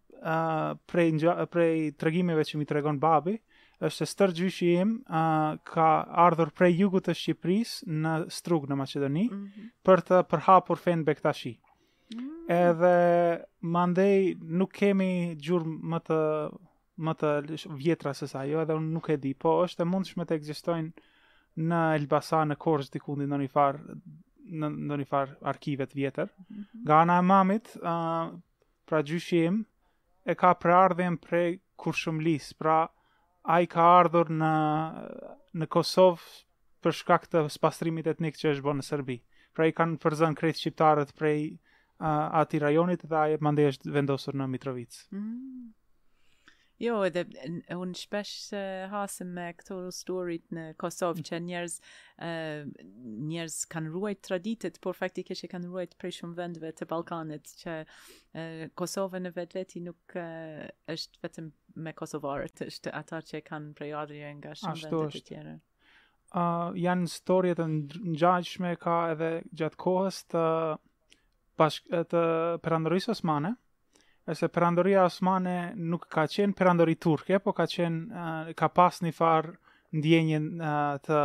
[0.89, 1.11] prej,
[1.53, 3.46] prej tregimeve që mi tregon babi, uh
[3.85, 5.87] është se gjyshi im uh, ka
[6.25, 9.67] ardhur prej jugut të Shqipëris në strug në Macedoni mm -hmm.
[9.85, 11.51] për të përhapur fenë bektashi.
[12.13, 12.45] Mm -hmm.
[12.49, 16.19] Edhe mandej nuk kemi gjurë më të,
[16.97, 17.29] më të
[17.83, 20.91] vjetra se sa jo, edhe unë nuk e di, po është e mundshme të egzistojnë
[21.69, 23.79] në Elbasan, në Korsh, të kundin në një farë
[24.59, 26.25] në në një farë arkive të vjetër.
[26.27, 26.81] Mm -hmm.
[26.85, 28.39] Nga ana e mamit, ë, uh,
[28.85, 29.65] pra gjyshi im
[30.25, 32.87] e ka prardhën prej kurshumlis, pra
[33.47, 34.49] a i ka ardhur në,
[35.61, 36.31] në Kosovë
[36.85, 39.15] për shkak të spastrimit etnik që është bërë në Serbi.
[39.55, 42.07] Pra i kanë përzën krejtë qiptarët prej uh,
[42.41, 45.03] ati rajonit dhe a i mandi është vendosur në Mitrovicë.
[45.15, 45.75] Mm
[46.77, 47.23] Jo, edhe
[47.73, 51.25] unë shpesh uh, hasëm me këto storit në Kosovë mm.
[51.25, 51.77] që njerëz,
[53.31, 57.77] njerëz kanë ruajt traditet, por faktikisht e kanë ruajt prej shumë vendve të Balkanit, që
[58.83, 61.49] Kosovë në vetë veti nuk është vetëm
[61.87, 63.91] me Kosovarët, është ata që kanë prej
[64.43, 65.57] nga shumë Ashtu vendet të tjere.
[66.27, 67.69] Uh, janë storje të
[68.19, 70.45] njajshme ka edhe gjatë kohës të,
[71.57, 72.27] bashk, të
[73.15, 73.57] osmane,
[74.27, 79.13] Ese perandoria osmane nuk ka qenë perandori turke, po ka qenë, eh, ka pas një
[79.15, 79.53] farë
[79.95, 81.19] ndjenjen eh, të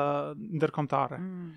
[0.60, 1.18] ndërkomtare.
[1.18, 1.48] Mm.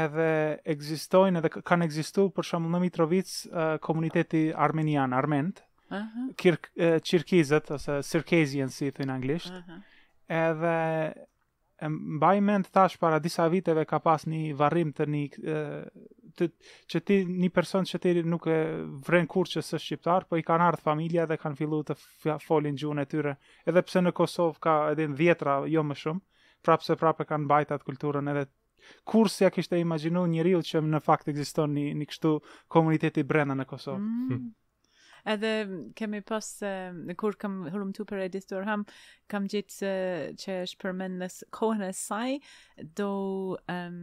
[0.00, 0.28] Edhe
[0.74, 5.60] egzistojnë, edhe kanë ekzistuar për shumë në Mitrovic, eh, komuniteti armenian, arment,
[5.92, 6.54] uh -huh.
[6.80, 9.78] ose cirkezien si thë në anglisht, uh -huh.
[10.48, 15.28] edhe mbaj mend thash para disa viteve ka pas një varrim të një
[16.36, 16.46] të,
[16.92, 18.56] që ti një person që ti nuk e
[19.08, 21.96] vren kur që së shqiptar, po i kanë ardhë familja dhe kanë fillu të
[22.44, 23.36] folin gjuhën e tyre,
[23.68, 26.24] edhe pse në Kosovë ka edhe në djetra jo më shumë,
[26.66, 28.46] prapë prapë kanë bajtë atë kulturën edhe
[29.08, 32.32] kur si ja kishte imaginu një rilë që në fakt existon një, një kështu
[32.70, 34.02] komuniteti brenda në Kosovë.
[34.04, 34.38] Mm.
[34.38, 34.54] Hm.
[35.26, 35.48] Edhe
[35.98, 36.68] kemi pas, se,
[37.18, 38.84] kur kam hërum tu për Edith Durham,
[39.32, 39.92] kam gjithë se,
[40.38, 42.36] që është përmend në kohën e saj,
[43.00, 43.08] do
[43.72, 43.98] um,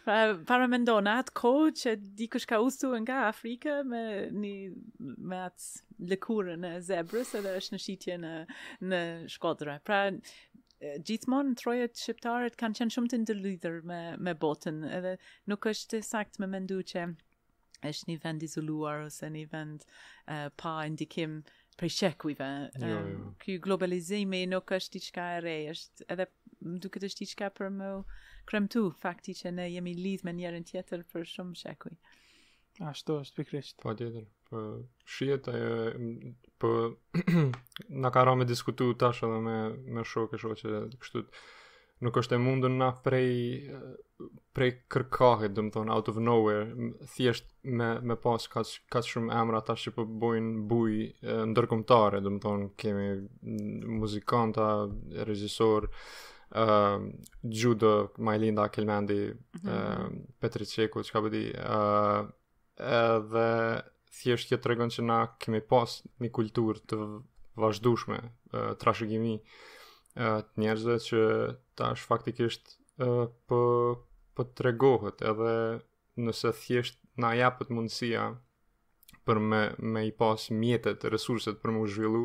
[0.05, 0.21] Pra,
[0.51, 4.05] para me ndonë, atë kohë që dikush ka usu nga Afrika me,
[5.01, 8.35] me atë lëkurën e zebrës edhe është në shitje në,
[8.91, 9.01] në
[9.33, 9.71] Shkodër.
[9.87, 10.03] Pra,
[11.07, 15.15] gjithmonë trojët shqiptarët kanë qenë shumë të ndërlidhër me, me botën edhe
[15.49, 17.07] nuk është sakt me mendu që
[17.89, 21.41] është një vend izoluar ose një vend uh, pa ndikim
[21.79, 22.49] prej shekujve.
[22.81, 23.31] Jo, jo.
[23.43, 26.27] Ky globalizimi nuk është t'i qka e rej, është edhe
[26.65, 27.89] më duke të shti qka për më
[28.51, 31.97] kremtu, fakti që ne jemi lidh me njerën tjetër për shumë shekuj.
[32.91, 33.77] Ashtu është pikrisht.
[33.83, 34.63] Po tjetër, po
[35.17, 35.59] shjetë,
[36.63, 37.51] për
[37.91, 39.59] në karame diskutu tashë edhe me,
[39.99, 40.75] me shokë e shokë që
[41.05, 41.27] kështu
[42.03, 43.71] nuk është e mundur na prej
[44.55, 49.35] prej kërkohet, do të thon out of nowhere, thjesht me me pas kaç kaç shumë
[49.41, 50.95] emra tash që po bojnë buj
[51.53, 53.09] ndërkombëtare, do të thon kemi
[54.03, 54.69] muzikanta,
[55.31, 55.89] regjisor,
[56.55, 57.05] uh,
[57.63, 60.15] Judo, Mylinda Kelmendi, mm -hmm.
[60.15, 62.31] uh, Petri Çeku, çka bëdi, po uh,
[63.03, 63.83] edhe
[64.15, 65.91] thjesht që tregon se na kemi pas
[66.21, 66.97] një kulturë të
[67.59, 68.19] vazhdueshme,
[68.55, 69.39] uh, trashëgimi
[70.15, 70.31] të
[70.63, 71.21] njerëzve që
[71.79, 73.61] tash faktikisht për pë po,
[74.35, 75.55] po të regohet edhe
[76.23, 78.29] nëse thjesht na japët mundësia
[79.27, 79.61] për me,
[79.95, 82.25] me i pas mjetet, resurset për më zhvillu,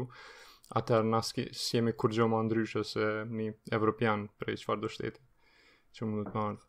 [0.80, 4.92] atër na si jemi kur gjo ma ndryshë se një evropian për e qëfar do
[4.94, 5.26] shteti
[5.98, 6.62] që mund të marrë.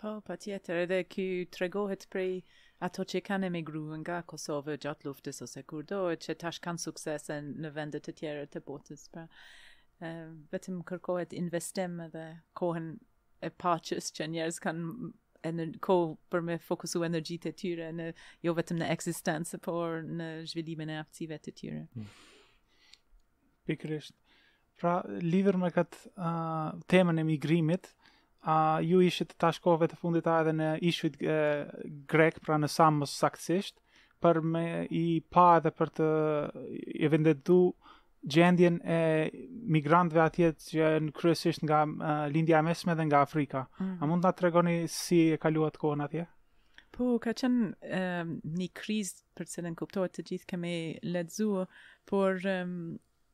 [0.00, 2.32] Po, pa tjetër, edhe kjo të regohet prej
[2.80, 7.36] Ato që kanë emigruar nga Kosovë gjatë luftës ose kur do, që tash kanë suksese
[7.44, 9.24] në vendet të tjera të botës, pra
[10.08, 10.12] e,
[10.54, 12.24] vetëm kërkohet investim edhe
[12.60, 12.88] kohën
[13.44, 15.10] e paqës që njerëz kanë
[15.50, 18.08] edhe kohë për me fokusu energjit e tyre, në,
[18.48, 21.82] jo vetëm në eksistencë, por në zhvillimin e aftësive të tyre.
[21.92, 23.60] pikërisht hmm.
[23.68, 24.16] Pikrisht.
[24.80, 24.94] Pra,
[25.30, 27.90] lidhër me këtë uh, temën e migrimit,
[28.42, 31.68] a uh, ju ishit të tashkove të fundit a edhe në ishit uh,
[32.08, 33.76] grek pra në Samos saktësisht
[34.20, 36.08] për me i pa edhe për të
[37.00, 37.58] i vendetu
[38.28, 39.28] gjendjen e
[39.76, 43.66] migrantëve atje që në kryesisht nga uh, Lindja e Mesme dhe nga Afrika.
[43.78, 43.96] Mm.
[44.00, 46.24] A mund ta tregoni si e kaluat kohën atje?
[46.90, 50.74] Po, ka qenë um, një kriz për cilën kuptohet të gjithë kemi
[51.14, 51.64] ledzuë,
[52.08, 52.74] por um,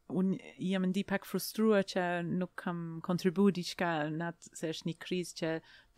[0.08, 4.94] un jam ndi pak frustruar që nuk kam kontribu diçka në atë se është një
[5.04, 5.50] kriz që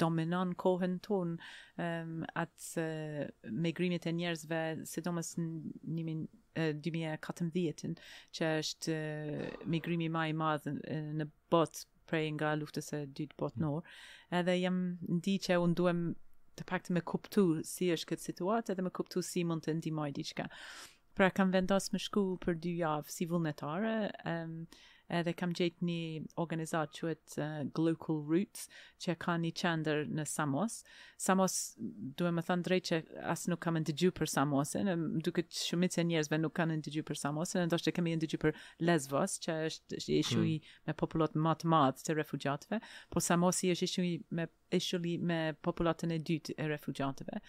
[0.02, 1.36] dominon kohën tonë
[1.84, 3.20] um, atë uh,
[3.52, 5.46] me grimit e njerëzve se domës mësë
[5.98, 8.00] një 2014
[8.38, 10.70] që është uh, migrimi më i madh
[11.18, 13.84] në bot prej nga luftës e dytë norë.
[14.40, 16.02] Edhe jam ndi që unë duhem
[16.58, 19.76] të pak të me kuptu si është këtë situatë edhe me kuptu si mund të
[19.78, 20.48] ndimoj diqka
[21.20, 23.94] pra kam vendos më shku për dy javë si vullnetare,
[24.30, 24.58] um,
[25.18, 26.00] edhe kam gjetë një
[26.36, 28.66] organizatë që uh, Global Roots,
[29.02, 30.76] që ka një qender në Samos.
[31.24, 31.54] Samos,
[32.20, 32.98] duhe më thënë drejt që
[33.32, 34.92] asë nuk kam në dëgju për Samosin,
[35.24, 38.54] duke të shumit se njerëzve nuk kanë në për Samosin, ndosht që kemi në për
[38.86, 40.76] Lesvos, që është ish, ishu i hmm.
[40.90, 42.82] me popullot më të madhë të refugjatëve,
[43.16, 44.46] po Samosi është ishu i me,
[44.78, 45.00] ishu
[45.32, 47.42] me popullotën e dytë e refugjatëve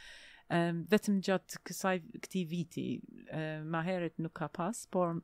[0.54, 1.96] um, vetëm gjatë kësaj
[2.26, 2.86] këti viti,
[3.30, 5.20] uh, herët nuk ka pas, por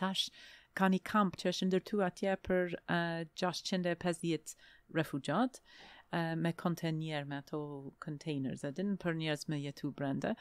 [0.00, 0.28] tash
[0.76, 4.54] ka një kamp që është ndërtu atje për uh, 650
[4.96, 5.60] refugjat,
[6.12, 7.62] uh, me kontenjer me ato
[8.00, 10.34] containers edin për njerës me jetu brende,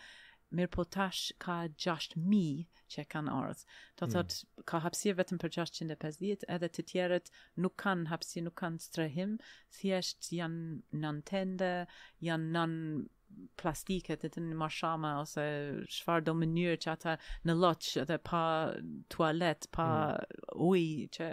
[0.56, 3.66] mirë po tash ka 6.000 që kanë ardhë.
[4.00, 4.64] Do të mm.
[4.70, 7.32] ka hapsi vetëm për 650, edhe të tjerët
[7.66, 9.34] nuk kanë hapsi, nuk kanë strehim,
[9.80, 11.74] thjesht janë nën tende,
[12.24, 12.78] janë nën
[13.62, 15.46] plastike të të një marshama ose
[16.00, 17.16] shfar do mënyrë që ata
[17.50, 18.42] në loqë dhe pa
[19.16, 20.52] toalet, pa mm.
[20.70, 20.84] uj,
[21.18, 21.30] që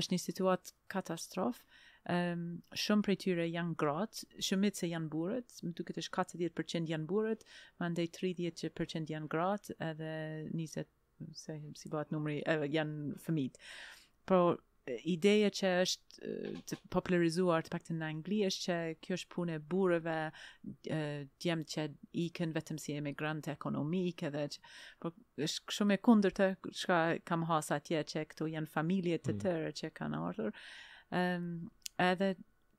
[0.00, 1.64] është një situat katastrofë.
[2.10, 2.42] Um,
[2.80, 7.44] shumë prej tyre janë gratë, shumit se janë burët, më duket është 40% janë burët,
[7.82, 10.12] më ndaj 30% janë gratë, edhe
[10.56, 10.86] njëse,
[11.44, 12.38] se si gatë numri,
[12.72, 13.68] janë fëmitë.
[14.30, 14.62] Por,
[15.08, 16.32] ideja që është
[16.70, 20.16] të popularizuar të pak të në Angli është që kjo është punë e burëve
[20.82, 21.84] djemë që
[22.22, 24.46] i kënë vetëm si emigrant e ekonomikë që
[25.02, 25.14] por
[25.48, 26.50] është shumë e kunder të
[26.82, 29.44] shka kam hasa tje që këtu janë familje të mm.
[29.44, 30.54] tëra që kanë ardhur
[31.14, 31.50] um,
[32.00, 32.34] edhe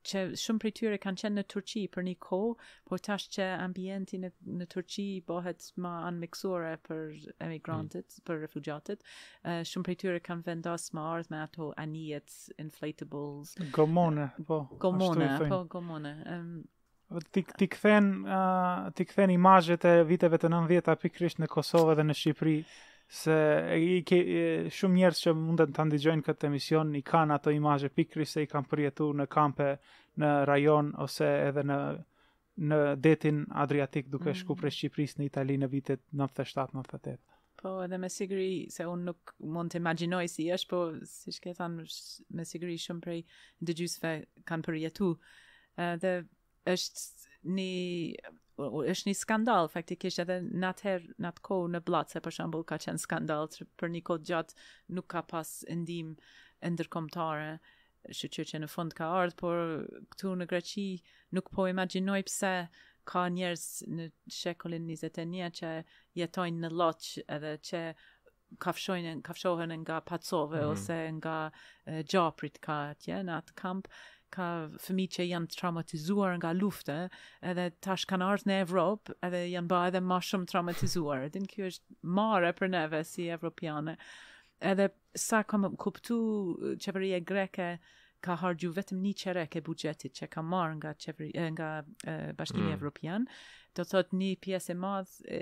[0.06, 2.52] që shumë prej tyre kanë qenë në Turqi për një kohë,
[2.88, 4.30] por tash që ambienti në
[4.60, 7.02] në Turqi bëhet më anmiksore për
[7.46, 8.24] emigrantët, mm.
[8.28, 13.56] për refugjatët, uh, shumë prej tyre kanë vendosur më ardh me ato anijet inflatables.
[13.76, 14.64] Gomone, po.
[14.82, 16.16] Gomone, po, gomone.
[16.36, 16.52] Um,
[17.32, 22.08] ti ti kthen uh, ti kthen imazhet e viteve të 90-ta pikërisht në Kosovë dhe
[22.10, 22.58] në Shqipëri
[23.12, 23.34] se
[23.80, 24.16] i ke,
[24.72, 28.48] shumë njerëz që mundën të ndigjojnë këtë emision, i kanë ato imazhe pikri se i
[28.48, 29.66] kanë përjetu në kampe
[30.20, 31.78] në rajon ose edhe në
[32.68, 34.36] në detin Adriatik duke mm.
[34.42, 37.38] shku prej Shqipëris në Itali në vitet 97-98.
[37.62, 41.54] Po, edhe me siguri se unë nuk mund të imagjinoj si është, po si shke
[41.56, 41.86] thanë
[42.36, 43.22] me siguri shumë prej
[43.70, 44.12] dëgjusve
[44.50, 45.12] kanë përjetu.
[45.80, 46.12] Uh, dhe
[46.68, 50.34] është një është një skandal faktikisht edhe
[50.64, 53.46] natër natko në Blace për shembull ka qenë skandal
[53.80, 54.54] për një kohë gjatë
[54.98, 56.10] nuk ka pas ndim
[56.70, 57.46] ndërkombëtare
[58.18, 59.62] shqyrë që në fund ka ardhë, por
[60.12, 60.84] këtu në Greqi
[61.38, 62.52] nuk po imaginoj pse
[63.12, 65.72] ka njerës në shekullin 21 një që
[66.22, 67.82] jetojnë në loqë edhe që
[68.66, 70.70] kafshojnë, kafshohen nga pacove mm -hmm.
[70.70, 73.88] ose nga uh, gjaprit ka atje në atë kampë
[74.32, 74.44] ka
[74.80, 76.96] fëmi që janë traumatizuar nga lufte,
[77.50, 81.26] edhe tash kanë ardhë në Evropë, edhe janë ba edhe ma shumë traumatizuar.
[81.28, 83.98] Edhe në kjo është mare për neve si evropiane.
[84.72, 84.88] Edhe
[85.26, 86.20] sa kam kuptu
[86.82, 87.68] qeveri greke,
[88.22, 91.70] ka hargju vetëm një qere ke bugjetit që ka marrë nga, qeveri, nga
[92.06, 92.68] e, mm.
[92.70, 93.24] evropian,
[93.74, 95.40] do thot një pjesë e madhë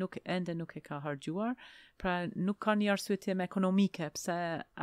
[0.00, 1.52] nuk ende nuk e ka hargjuar,
[2.00, 4.38] pra nuk ka një arsuetim ekonomike, pse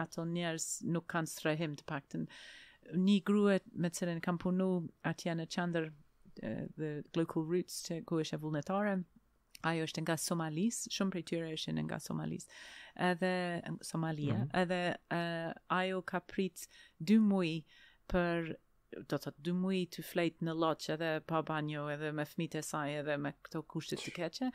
[0.05, 2.29] ato njerës nuk kanë strehim të pakten
[2.93, 4.69] një grua me cilën kam punu
[5.07, 5.89] atje në qendër
[6.77, 8.95] the local roots që ku është e vullnetare
[9.69, 12.47] ajo është nga Somalis shumë prej tyre ishin nga Somalis
[13.07, 13.33] edhe
[13.85, 14.61] Somalia mm -hmm.
[14.61, 14.81] edhe
[15.17, 16.67] uh, ajo ka prit
[16.99, 17.63] dy muaj
[18.09, 18.55] për
[19.09, 22.61] do të dy muaj të flejt në loq edhe pa banjo edhe me fëmitë e
[22.61, 24.51] saj edhe me këto kushtet të keqe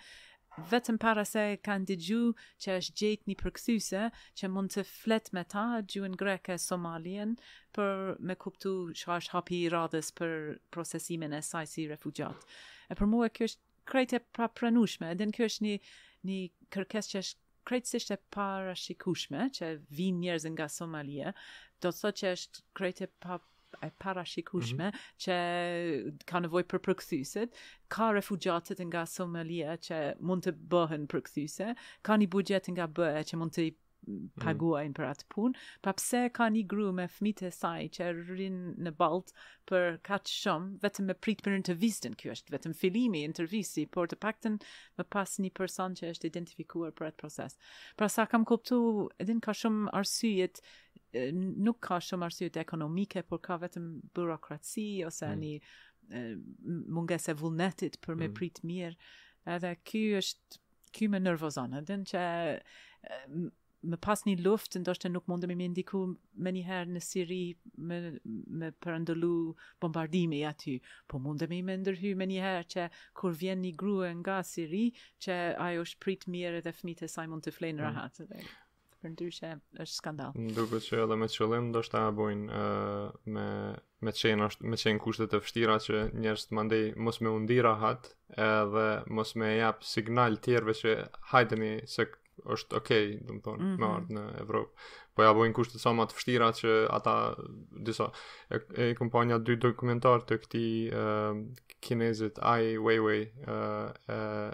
[0.70, 2.20] vetëm para se kanë dëgju
[2.64, 4.02] që është gjetë një përkësuse
[4.40, 7.34] që mund të fletë me ta gjuën greke Somalien
[7.76, 10.32] për me kuptu që është hapi i radhës për
[10.72, 12.36] procesimin e saj si refugjat.
[12.90, 15.76] E për mua kjo është krejtë e prapranushme, edhe në kjo është një,
[16.30, 16.38] një
[16.74, 21.34] kërkes që është krejtësisht e para shikushme që vinë njerëzën nga Somalia,
[21.82, 23.52] do të thotë që është krejtë e prapranushme
[23.82, 25.16] e parashikushme mm -hmm.
[25.22, 25.34] që
[26.30, 27.48] ka nevoj për përkthyset,
[27.88, 33.36] ka refugjatët nga Somalia që mund të bëhen përkthyse, ka një budjet nga bëhe që
[33.40, 33.74] mund të i
[34.38, 34.98] paguajnë mm.
[34.98, 38.90] për atë punë, pa pse ka një gru me fmit e saj që rrinë në
[39.00, 39.34] baltë
[39.68, 44.16] për që shumë, vetëm me pritë për intervistën, kjo është vetëm filimi, intervisti, por të
[44.24, 44.60] pakten
[44.96, 47.58] me pas një person që është identifikuar për atë proces.
[47.96, 48.78] Pra sa kam koptu
[49.18, 50.62] edhin ka shumë arsyjet,
[51.58, 55.44] nuk ka shumë arsyet ekonomike, por ka vetëm burokraci ose mm.
[55.44, 58.34] një mungese vullnetit për me mm.
[58.38, 58.96] prit mirë.
[59.56, 60.62] Edhe ky është
[60.96, 62.20] ky më nervozon, edhe që
[63.86, 66.00] më pas një luft, ndoshtë nuk mundemi i me ndiku
[66.42, 67.40] me njëherë në Siri
[67.90, 67.98] me,
[68.58, 69.32] me përëndëlu
[69.82, 72.86] bombardimi aty, po mundemi më me ndërhy me njëherë që
[73.20, 74.86] kur vjen një gruë nga Siri,
[75.22, 75.38] që
[75.68, 77.86] ajo është prit mirë edhe fëmitë saj mund të flenë hmm.
[77.90, 78.26] rahatë.
[78.32, 78.54] Mm
[79.06, 80.34] për ndryshe është skandal.
[80.56, 83.44] Duket që edhe me qëllim ndoshta e bojnë uh, me
[84.06, 88.10] me çën është me çën kushtet e vështira që njerëzit mandej mos me undi rahat
[88.46, 88.88] edhe
[89.18, 90.94] mos me jap signal të që
[91.32, 92.08] hajdeni se
[92.52, 93.82] është okay, do të thonë, mm mhm.
[93.82, 94.12] -hmm.
[94.12, 94.82] në Evropë.
[95.16, 97.14] Po ja bojnë kushtet sa më të vështira që ata
[97.88, 98.10] disa
[98.52, 101.32] e, e kompania dy dokumentar të këtij uh,
[101.80, 104.52] kinezit Ai Weiwei uh, uh,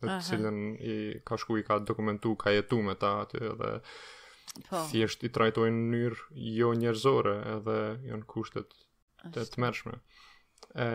[0.00, 0.96] dhe cilën i
[1.26, 3.70] ka shku i ka dokumentu, ka jetu me ta aty edhe
[4.68, 4.80] po.
[4.90, 7.76] thjesht i trajtojnë në njërë jo njerëzore edhe
[8.10, 8.72] janë kushtet
[9.34, 9.96] të të mërshme.
[10.78, 10.88] E,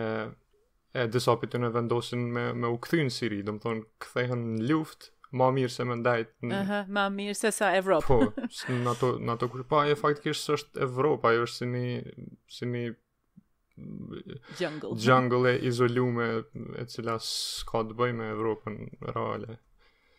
[1.00, 4.68] e disa për të në vendosin me, me u këthynë Siri, do thonë këthehen në
[4.72, 6.58] luft, ma mirë se me ndajt në...
[6.64, 8.06] Uh -huh, ma mirë se sa Evropë.
[8.06, 8.48] Po,
[8.84, 11.88] në ato, në ato kushtet, pa e faktikisht është Evropa, ajo është si një,
[12.58, 12.92] si një
[14.58, 16.24] jungle jungle e izolume
[16.78, 18.76] e cila s'ka të bëj me Evropën
[19.16, 19.56] reale.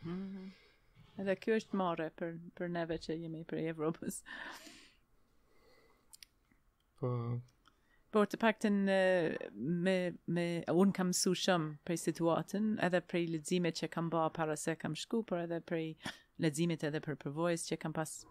[0.02, 0.52] Mm -hmm.
[1.22, 4.24] Edhe kjo është mare për, për neve që jemi për Evropës.
[7.00, 7.40] Po...
[8.16, 9.00] Por të pak të në,
[9.84, 9.96] me,
[10.32, 14.76] me, unë kam su shumë prej situatën, edhe prej ledzimit që kam ba para se
[14.76, 15.96] kam shku, por edhe prej
[16.40, 18.26] ledzimit edhe për përvojës që kam pas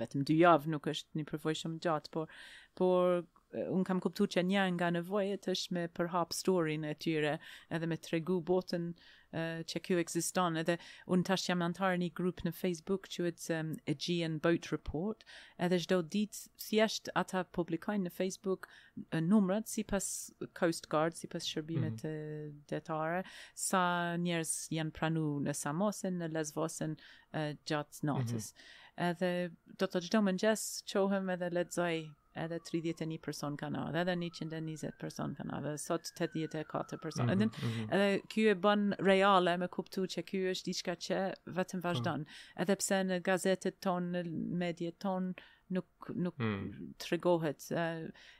[0.00, 2.28] vetëm dy javë, nuk është një përvojë shumë gjatë, por,
[2.74, 3.24] por
[3.70, 7.34] un kam kuptuar që një nga nevojat është me përhap storyn e tyre
[7.76, 10.76] edhe me tregu botën uh, që kjo ekziston edhe
[11.14, 15.22] un tash jam antar një grup në Facebook që it's um, Boat Report
[15.66, 20.10] edhe çdo ditë thjesht ata publikojnë në Facebook uh, numrat sipas
[20.58, 22.52] Coast Guard sipas shërbimet mm -hmm.
[22.74, 23.22] detare
[23.54, 23.84] sa
[24.26, 29.02] njerëz janë pranuar në Samosën në Lesvosën uh, gjatë natës mm -hmm.
[29.10, 29.32] edhe
[29.80, 31.96] do të çdo mëngjes qohëm edhe lexoj
[32.42, 37.26] edhe 31 person kanë ardhur, edhe 120 person kanë ardhur, sot 84 person.
[37.26, 38.26] Mm -hmm, edhe mm -hmm.
[38.34, 41.18] ky e bën reale me kuptu që ky është diçka që
[41.60, 41.88] vetëm po.
[41.88, 42.20] vazhdon.
[42.20, 42.62] Mm.
[42.62, 45.32] Edhe pse në gazetet tonë, në mediet tonë
[45.70, 46.94] nuk nuk mm.
[46.98, 47.84] tregohet se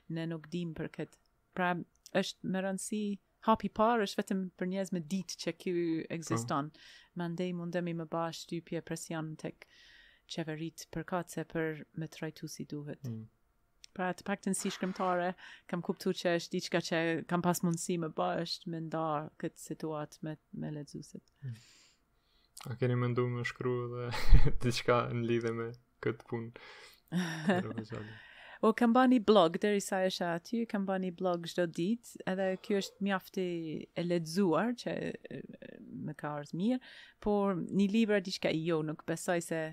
[0.09, 1.11] ne nuk dim për kët.
[1.55, 1.75] Pra
[2.13, 5.71] është më rëndësi hapi parë është vetëm për njerëz me ditë që ky
[6.09, 6.65] ekziston.
[6.65, 6.77] Mm.
[7.15, 9.67] Mandej mundemi më bash shtypje presion tek
[10.27, 13.03] qeverit për katë se për me trajtu si duhet.
[13.03, 13.25] Mm
[13.95, 15.31] pra të pak të nësi shkrimtare,
[15.71, 16.99] kam kuptu që është diqka që
[17.31, 21.23] kam pas mundësi më bërë është me ndar këtë situatë me, me ledzusit.
[21.45, 21.55] Hmm.
[22.71, 24.11] A keni mëndu me shkru dhe
[24.65, 25.71] diqka në lidhe me
[26.03, 26.51] këtë punë?
[28.65, 31.67] o, kam ba një blog, dhe risa e shë aty, kam ba një blog shdo
[31.77, 33.47] ditë, edhe kjo është mjafti
[34.01, 34.97] e ledzuar, që
[36.05, 36.81] me ka arzë mirë,
[37.23, 39.63] por një libra diqka jo, nuk besoj se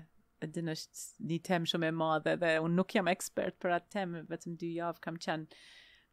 [0.51, 4.21] din është një temë shumë e madhe dhe unë nuk jam ekspert për atë temë,
[4.31, 5.59] vetëm dy javë kam qenë.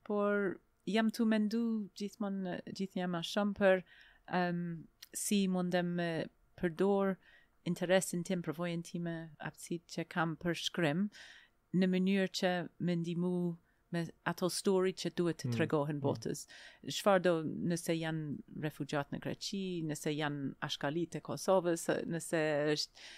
[0.07, 0.59] Por
[0.91, 1.61] jam të mendu
[1.99, 2.41] gjithmon,
[2.75, 3.83] gjithnja ma shumë për
[4.39, 4.63] um,
[5.17, 5.95] si mundem
[6.61, 7.17] përdor
[7.69, 11.07] interesin tim, përvojën time, aptësit që kam për shkrim,
[11.77, 12.53] në mënyrë që
[12.89, 13.33] me ndimu
[13.91, 16.03] me ato story që duhet të mm, tregohen mm.
[16.05, 16.45] botës.
[16.47, 16.95] Mm.
[16.95, 22.43] Shfar do nëse janë refugjat në Greqi, nëse janë ashkalit e Kosovës, nëse
[22.77, 23.09] është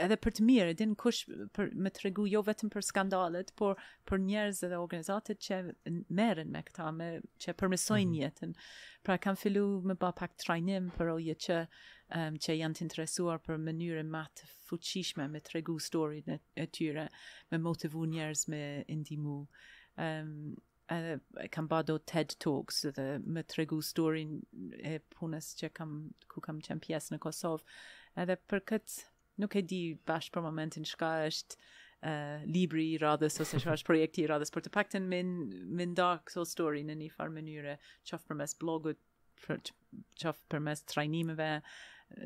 [0.00, 1.24] edhe për të mirë, din kush
[1.56, 5.58] për më tregu jo vetëm për skandalet, por për njerëz dhe organizatet që
[6.18, 7.08] merren me këtë, me
[7.42, 8.54] që përmesojnë mm jetën.
[9.04, 11.58] Pra kam filluar me pa pak trajnim për o që
[12.16, 16.66] um, që janë të interesuar për mënyrën më të fuqishme me tregu historinë e, e
[16.72, 17.08] tyre,
[17.52, 19.36] me motivu njerëz me ndihmë.
[20.00, 20.32] Um,
[20.92, 24.32] edhe e kam ba do TED Talks edhe me tregu storin
[24.82, 25.92] e punës që kam,
[26.28, 27.64] ku kam qenë pjesë në Kosovë
[28.24, 28.98] edhe për këtë
[29.42, 33.88] nuk e di bash për momentin çka është uh, libri i radhës ose çfarë është
[33.88, 35.34] projekti i radhës për të pakten min
[35.80, 37.76] min dark soul story në një farë mënyre
[38.10, 39.00] çoft për mes blogut
[39.42, 39.64] për
[40.22, 41.50] çoft për mes trajnimeve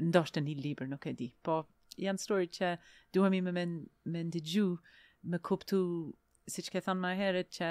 [0.08, 1.62] ndoshta një libër nuk e di po
[2.04, 2.74] janë story që
[3.16, 3.66] duhemi më më
[4.14, 4.68] më dëgju
[5.32, 5.80] më kuptu
[6.52, 7.70] siç ke thënë më herët që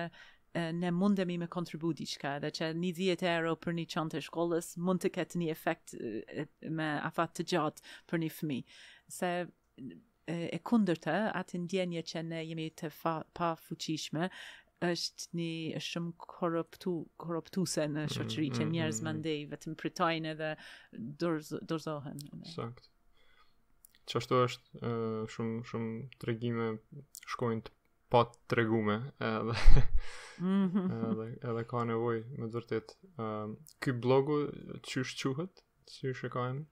[0.74, 5.04] ne mundemi me kontribu diqka, dhe që një dhjet euro për një qante shkollës mund
[5.06, 5.96] të ketë një efekt
[6.80, 8.60] me afat të gjatë për një fëmi.
[9.18, 9.32] Se
[10.36, 14.30] e kunder të, atë ndjenje që ne jemi të fa, pa fuqishme,
[14.86, 15.50] është një
[15.80, 16.94] është shumë korruptu,
[17.24, 19.22] korruptuse në mm-hmm, shoqëri që mm-hmm, njerëz më mm-hmm.
[19.24, 20.50] ndej, vetëm pritajnë edhe
[21.24, 22.20] dorzo, dorzohen.
[22.56, 22.90] Sakt.
[24.06, 24.92] Qashtu është
[25.34, 26.68] shumë, shumë të regjime
[27.34, 27.76] shkojnë të
[28.16, 29.56] pa të tregume edhe
[30.40, 30.86] mhm.
[31.10, 34.42] edhe, edhe ka nevoj me dërtit ehm, Ky blogu
[34.88, 35.64] që është quhet?
[36.06, 36.64] e ka emi?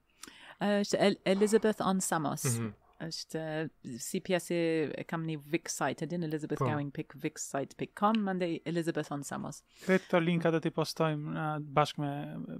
[0.64, 2.70] është El Elizabeth on Samos mm -hmm.
[3.06, 4.54] është si pjesi
[5.00, 6.96] e kam një VIX site e Elizabeth going po.
[6.96, 10.74] pick vik site pick com më Elizabeth on Samos Dhe të linka dhe të i
[10.78, 12.12] postojmë uh, bashkë me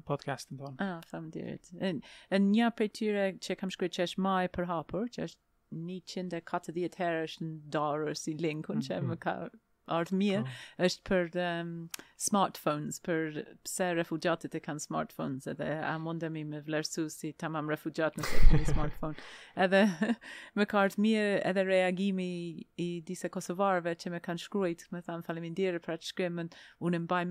[0.09, 1.71] podcastën tonë Ah, fam dirit
[2.31, 5.44] Një për tyre që kam shkryt që është ma e për hapur që është
[5.75, 9.09] 140 herë është në darër si linkun që mhm.
[9.13, 9.33] më ka
[9.95, 10.87] artë mirë, po.
[10.87, 11.73] është për um,
[12.27, 18.17] smartphones, për pse refugjatit e kanë smartphones, edhe a mundemi me vlerësu si tamam refugjat
[18.21, 19.19] nëse për një smartphone.
[19.67, 19.83] edhe
[20.61, 22.31] më ka artë mirë edhe reagimi
[22.81, 26.53] i disa Kosovarve që më kanë shkrujt, më thamë falimin dire për atë shkrymën,
[26.89, 27.27] unë mbaj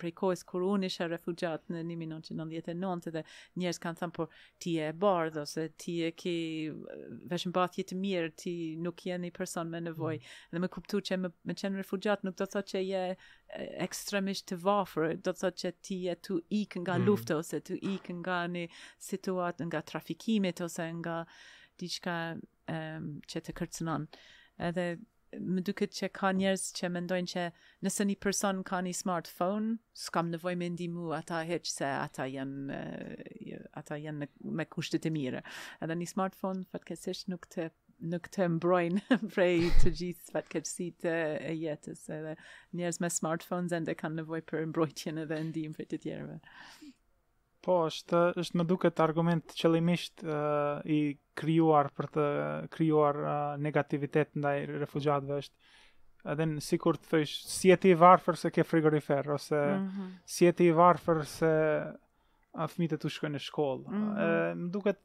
[0.00, 3.22] prej kohës kur unë isha refugjat në 1999 dhe
[3.60, 4.32] njerës kanë thënë por
[4.64, 6.34] ti e bardh, ose ti e ki
[7.32, 8.54] veshën bathje të mirë, ti
[8.86, 10.54] nuk je një person me nevojë Mm.
[10.54, 13.00] Dhe më kuptu që me, qenë refugjat nuk do të thot që je
[13.84, 17.06] ekstremisht të vafër, do të thot që ti e tu ikë nga mm.
[17.08, 18.64] luftë, ose tu ikë nga një
[19.06, 21.18] situatë nga trafikimit, ose nga
[21.80, 24.08] diçka um, që të kërcënon.
[24.70, 24.88] Edhe
[25.54, 27.42] më duket që ka njerëz që mendojnë që
[27.86, 29.68] nëse një person ka një smartphone,
[30.04, 32.80] s'kam nevojë më ndihmu ata heq se ata janë
[33.82, 34.28] ata janë
[34.58, 35.44] me kushtet e mira.
[35.86, 37.68] Edhe një smartphone fatkesish nuk të
[38.14, 42.34] nuk të mbrojnë prej të gjithë fatkeqësit e jetës edhe
[42.80, 46.38] njerëz me smartphones ende kanë nevojë për mbrojtjen edhe ndihmë për të tjerëve.
[47.60, 50.98] Po, është, është më duket argument qëllimisht uh, i
[51.36, 52.22] krijuar për të
[52.72, 55.76] krijuar uh, negativitet ndaj refugjatëve është
[56.34, 59.84] edhe në sikur të thëjsh, si e ti i varfër se ke frigorifer, ose mm
[59.84, 60.16] -hmm.
[60.34, 61.52] si e ti i varfër se
[62.52, 63.84] a fmitë të shkojnë në shkollë.
[63.88, 64.58] Mm -hmm.
[64.58, 65.00] Më duket,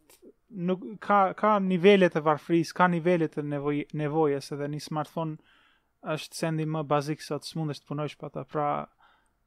[0.50, 5.38] nuk, ka, ka nivellet e varfris, ka nivellet të nevoj, nevojës, edhe një smartphone
[6.04, 8.70] është sendi më bazik, sot të smundesh të punojsh për ta, pra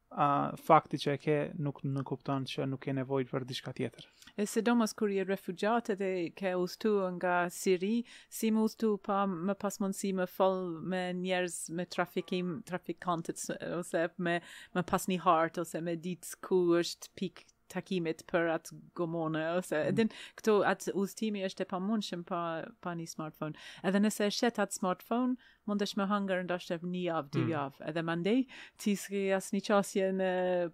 [0.09, 3.73] a uh, fakti që e ke nuk në kupton që nuk ke nevojë për diçka
[3.77, 4.07] tjetër.
[4.41, 4.61] E se
[4.97, 10.11] kur je refugjat edhe ke ustu nga Siri, si më ustu pa më pas mundësi
[10.17, 13.37] më fol me njerëz me trafikim, trafikantët
[13.77, 14.41] ose me,
[14.73, 20.11] me pas hartë ose me ditë ku është pikë takimit për atë gomone, ose mm.
[20.39, 22.39] këto atë ushtimi është e pa mundshëm pa,
[22.85, 23.57] pa një smartphone.
[23.85, 25.37] Edhe nëse e shet atë smartphone,
[25.69, 27.55] mund është me hangër ndashtë e një avë, dy mm.
[27.63, 27.87] avë.
[27.91, 28.41] Edhe mandej,
[28.81, 30.31] ti s'ke asë një qasje në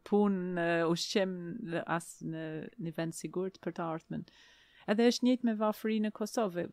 [0.09, 1.37] punë, në ushqim,
[1.99, 2.43] asë në,
[2.87, 4.27] në vend sigurt për të ardhmen
[4.91, 6.65] edhe është njët me vafëri në Kosovë.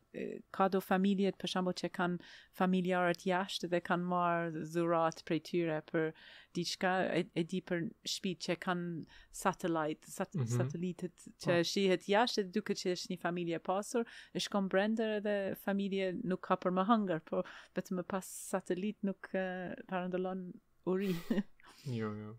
[0.57, 5.79] Ka do familjet për shembull që kanë familjarët jashtë dhe kanë marrë zurat prej tyre
[5.89, 6.11] për
[6.57, 11.25] diçka e, e di për shtëpi që kanë satellite, sat, mm -hmm.
[11.47, 11.63] që oh.
[11.71, 14.05] shihet jashtë duke që është një familje pasur,
[14.35, 17.43] e shkon brenda edhe familje nuk ka për më hunger, po
[17.77, 20.53] vetëm pas satellite, nuk uh, parandolon
[20.87, 21.15] uri.
[22.01, 22.37] jo, jo.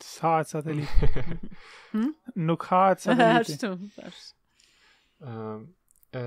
[0.00, 0.88] Sa e satelit?
[1.92, 2.14] Hm?
[2.34, 3.42] Nuk ha e satelit?
[3.42, 4.41] Ashtu, ashtu.
[5.22, 5.62] Ehm,
[6.12, 6.24] e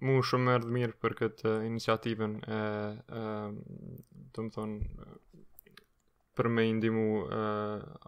[0.00, 2.60] mu shumë më erdhë mirë për këtë iniciativën e
[3.04, 5.08] të më thonë
[6.38, 7.40] për me indimu e,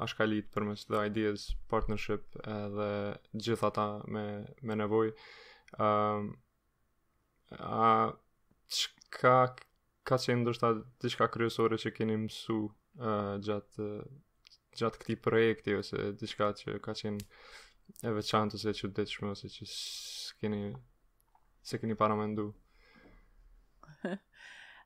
[0.06, 1.44] ashkalit për mes dhe ideas,
[1.74, 2.88] partnership edhe dhe
[3.44, 3.84] gjitha ta
[4.16, 4.24] me,
[4.68, 5.14] me nevoj e,
[5.84, 6.32] ehm,
[7.58, 8.12] a
[8.80, 9.36] çka
[10.08, 10.74] ka që ndoshta
[11.04, 13.16] diçka kryesore që keni mësu e,
[13.48, 13.92] gjatë
[14.80, 17.26] gjatë këti projekti ose diçka që ka qenë
[18.02, 20.60] e veçantë ose që çuditshme ose që s'keni
[21.66, 22.46] se keni para me ndu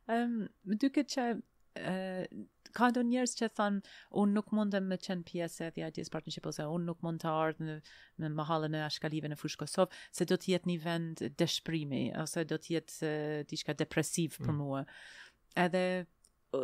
[0.09, 2.23] um, më duke që uh,
[2.75, 3.79] ka ndonjë njerës që thon
[4.23, 7.67] unë nuk mundem me qenë pjesë e the partnership ose unë nuk mund të ardhë
[7.69, 7.77] në,
[8.25, 12.59] në mahallën e ashkalive në fushë Kosovë se do t'jetë një vend dëshprimi ose do
[12.59, 14.59] t'jetë uh, diçka depresiv për mm.
[14.65, 15.47] mua mm.
[15.69, 15.87] edhe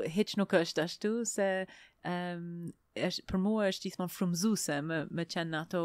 [0.09, 2.69] hiç nuk është ashtu se ehm um,
[3.07, 5.83] është për mua është gjithmonë frumëzuese me me qenë ato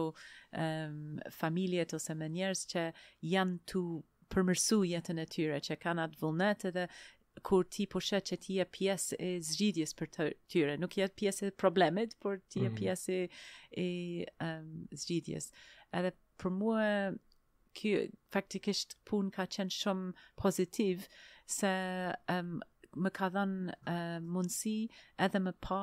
[0.53, 2.84] ehm um, familje ose me njerëz që
[3.34, 3.84] janë tu
[4.34, 6.86] përmirësu jetën e tyre që kanë atë vullnet edhe
[7.45, 11.06] kur ti po shet që ti je pjesë e zgjidhjes për të tyre, nuk je
[11.08, 12.78] pjesë e problemit, por ti je mhm.
[12.80, 13.26] pjesë e,
[13.72, 13.88] e
[14.41, 15.49] um, zgjidhjes.
[15.91, 16.88] Edhe për mua,
[17.76, 21.03] kjo faktikisht pun ka qenë shumë pozitiv,
[21.45, 21.72] se
[22.32, 22.64] um,
[23.04, 23.54] më ka dhën
[24.32, 24.76] mundësi
[25.28, 25.80] edhe më pa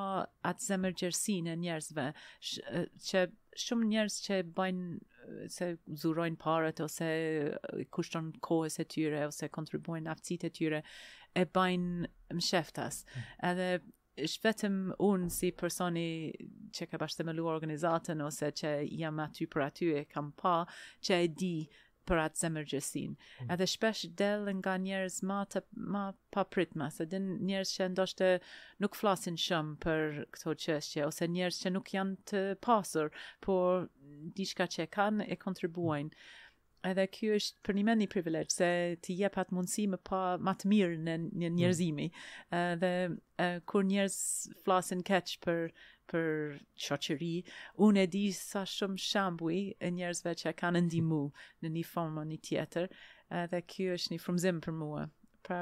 [0.51, 3.23] atë zemërgjërsinë e njerëzve sh, që
[3.63, 5.67] shumë njerëz që bëjnë se
[6.03, 7.09] zurojnë parët ose
[7.95, 10.81] kushton kohës e tyre ose kontribuojnë aftësitë e tyre
[11.37, 13.03] e bëjnë mshëftas.
[13.05, 13.29] Mm.
[13.51, 13.69] Edhe
[14.27, 16.07] ish vetëm unë si personi
[16.77, 20.57] që ka bashkë të organizatën ose që jam aty për aty e kam pa
[21.01, 21.55] që e di
[22.07, 23.13] për atë zemërgjësin.
[23.15, 23.49] Mm.
[23.55, 25.61] Edhe shpesh delë nga njerës ma, të,
[25.95, 26.03] ma
[26.35, 28.29] pa pritma, se din njerës që ndoshtë
[28.85, 30.05] nuk flasin shumë për
[30.37, 33.11] këto qështje, ose njerës që nuk janë të pasur,
[33.47, 33.87] por
[34.39, 36.25] diçka që e kanë e kontribuajnë.
[36.83, 38.67] Edhe kjo është për një meni privilegj, se
[39.05, 41.51] të je pat mundësi më pa matë mirë në mm.
[41.61, 42.09] njerëzimi.
[42.51, 42.63] Mm.
[42.75, 44.17] Edhe kur njerës
[44.67, 45.69] flasin keqë për
[46.11, 47.29] për qoqëri.
[47.85, 51.19] Unë e di sa shumë shambui e njerëzve që kanë ndimu
[51.63, 52.89] në një formë një tjetër,
[53.53, 55.05] dhe kjo është një frumëzim për mua.
[55.45, 55.61] Pra,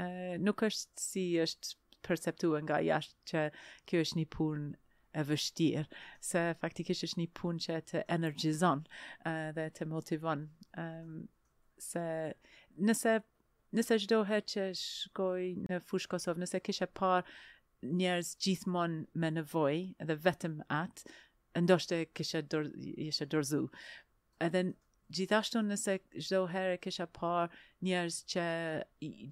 [0.00, 0.06] e,
[0.42, 1.76] nuk është si është
[2.06, 3.44] perceptuar nga jashtë që
[3.88, 4.74] kjo është një punë
[5.16, 5.86] e vështirë,
[6.22, 10.44] se faktikisht është një punë që të energizon e, dhe të motivon.
[10.76, 10.86] E,
[11.82, 12.04] se
[12.86, 13.16] nëse,
[13.76, 17.24] nëse gjdohet që shkoj në fushë Kosovë, nëse kishe parë
[17.94, 21.14] njerëz gjithmonë me nevojë dhe vetëm atë,
[21.64, 22.66] ndoshte kisha dor
[23.06, 23.60] isha dorzu.
[24.44, 24.62] Edhe
[25.16, 25.94] gjithashtu nëse
[26.26, 27.48] çdo herë kisha parë
[27.86, 28.46] njerëz që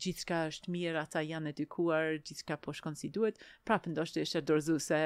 [0.04, 4.78] gjithçka është mirë, ata janë edukuar, gjithçka po shkon si duhet, prapë ndoshte isha dorzu
[4.88, 5.00] se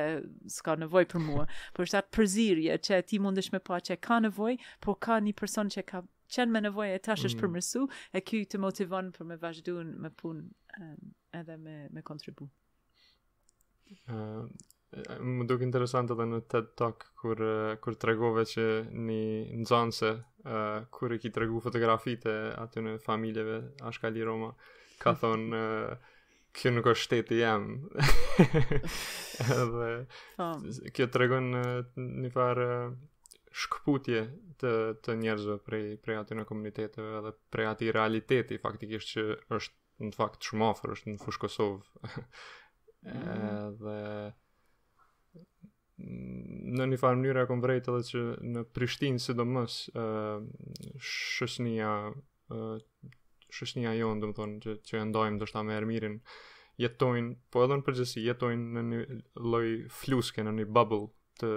[0.58, 1.48] s'ka nevojë për mua.
[1.74, 5.72] Por atë përzirje që ti mundesh me pa që ka nevojë, por ka një person
[5.74, 7.56] që ka qenë me nevojë e tash është për mm.
[7.56, 10.44] përmirësu, e kjoj të motivon për me vazhduan me pun
[11.40, 12.46] edhe me me kontribuë
[15.20, 17.40] më duke interesant edhe në TED Talk kur,
[17.84, 22.94] kur të regove që një nxanse uh, kur e ki të regu fotografite aty në
[23.04, 23.58] familjeve
[23.90, 24.52] Ashkali Roma
[25.02, 26.14] ka thonë uh,
[26.56, 27.68] kjo nuk është shteti jem
[29.52, 30.48] edhe po.
[30.96, 32.94] kjo të regon një farë uh,
[33.58, 34.22] shkëputje
[34.62, 34.72] të,
[35.04, 39.26] të njerëzve prej, prej aty në komuniteteve edhe prej aty realiteti faktikisht që
[39.58, 42.14] është në fakt shumë është në fushë Kosovë
[43.06, 43.40] Mhm.
[43.48, 43.98] edhe
[46.02, 48.22] mm, në një farë mënyrë akon vrejt edhe që
[48.54, 50.06] në Prishtinë sidomos ë
[51.10, 51.92] shësnia
[52.54, 52.62] ë
[53.58, 56.16] shësnia jonë, domethënë që që e ndajmë ndoshta me Ermirin
[56.82, 59.00] jetojnë, po edhe në përgjithësi jetojnë në një
[59.46, 59.66] lloj
[60.00, 61.00] fluske, në një bubble
[61.42, 61.52] të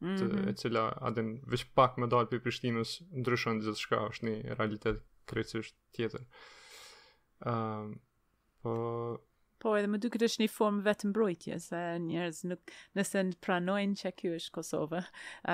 [0.00, 0.44] të mm -hmm.
[0.48, 1.22] e cila atë
[1.52, 6.22] veç pak më dalë për Prishtinës ndryshon shka, është një realitet krejtësisht tjetër.
[7.44, 7.90] ë ehm,
[8.64, 8.70] po
[9.60, 13.36] Po, edhe më duke të është një formë vetë mbrojtje, se njerëz nuk nëse në
[13.44, 15.00] pranojnë që kjo është Kosovë,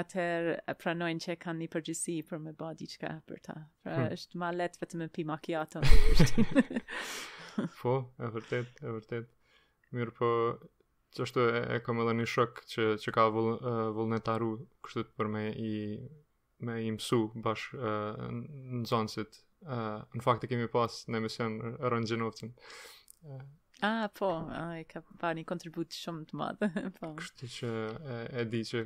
[0.01, 0.47] atër
[0.83, 3.57] pranojnë që kanë një përgjësi për me ba diqka për ta.
[3.83, 4.19] Pra hmm.
[4.19, 5.91] është ma letë vetë me pi makijatën.
[7.81, 9.35] po, e vërtet, e vërtet.
[9.99, 10.31] Mirë po,
[11.19, 14.55] që është e, e kam edhe një shok që, që ka vull, uh, vullnetaru
[14.87, 15.75] kështët për me i,
[16.69, 19.43] me i mësu bashkë uh, në zonësit.
[19.67, 21.61] Uh, në faktë e kemi pas në emision
[21.91, 22.55] Rëndjinovëtën.
[23.33, 23.47] Uh,
[23.81, 24.31] Ah, po,
[24.89, 26.69] ka pa një kontribut shumë të madhe.
[26.99, 27.11] po.
[27.21, 27.73] Kështu që
[28.15, 28.83] e, e di që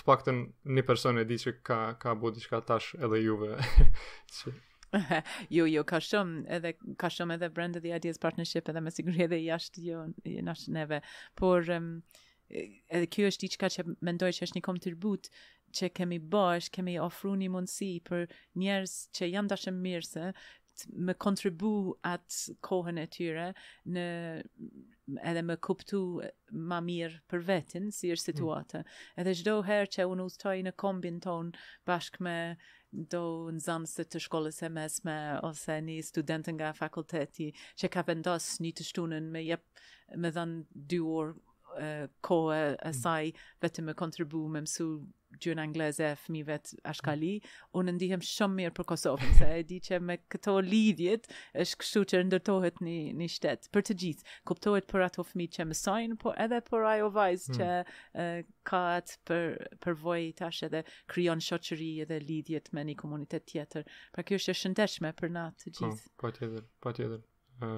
[0.00, 0.34] të pak të
[0.78, 3.52] një person e di që ka, ka bu diçka tash edhe juve.
[4.38, 4.54] që...
[5.56, 9.26] jo, jo, ka shumë edhe, ka shumë edhe Brand the Ideas Partnership edhe me siguri
[9.28, 11.02] edhe jashtë jo, jashtë neve.
[11.38, 11.92] Por, um,
[12.50, 15.30] edhe kjo është diçka që mendoj që është një kontribut
[15.78, 18.24] që kemi bësh, kemi ofru një mundësi për
[18.58, 20.32] njerës që janë dashëm mirëse,
[20.96, 21.70] me kontribu
[22.06, 23.46] atë kohën e tyre
[23.92, 24.04] në
[25.30, 26.00] edhe me kuptu
[26.70, 28.32] ma mirë për vetin si është mm.
[28.32, 28.82] situata.
[28.82, 29.20] Mm.
[29.22, 31.52] Edhe gjdo herë që unë uthtoj në kombin ton
[31.90, 32.36] bashk me
[33.16, 33.24] do
[33.54, 37.50] në zanëse të shkollës e mesme ose një student nga fakulteti
[37.82, 39.66] që ka vendos një të shtunën me jep
[40.16, 41.36] me dhënë dy orë
[42.24, 43.00] kohë e mm.
[43.02, 43.30] saj
[43.62, 44.86] vetëm e kontribu me mësu
[45.44, 47.52] gjën angleze e fëmive të ashkali, mm.
[47.78, 51.28] unë ndihem shumë mirë për Kosovën, se e di që me këto lidhjet
[51.62, 55.68] është kështu që ndërtohet një, një shtetë, për të gjithë, kuptohet për ato fëmi që
[55.70, 57.58] mësojnë, po edhe për ajo vajzë mm.
[57.58, 58.46] që hmm.
[58.72, 59.46] ka atë për,
[59.86, 60.82] për vojë të ashe dhe
[61.14, 63.86] kryon shoqëri edhe lidhjet me një komunitet tjetër,
[64.16, 66.14] pra kjo është e shëndeshme për na të po, gjithë.
[66.16, 66.32] Po,
[66.82, 67.22] po tjetër,
[67.62, 67.70] po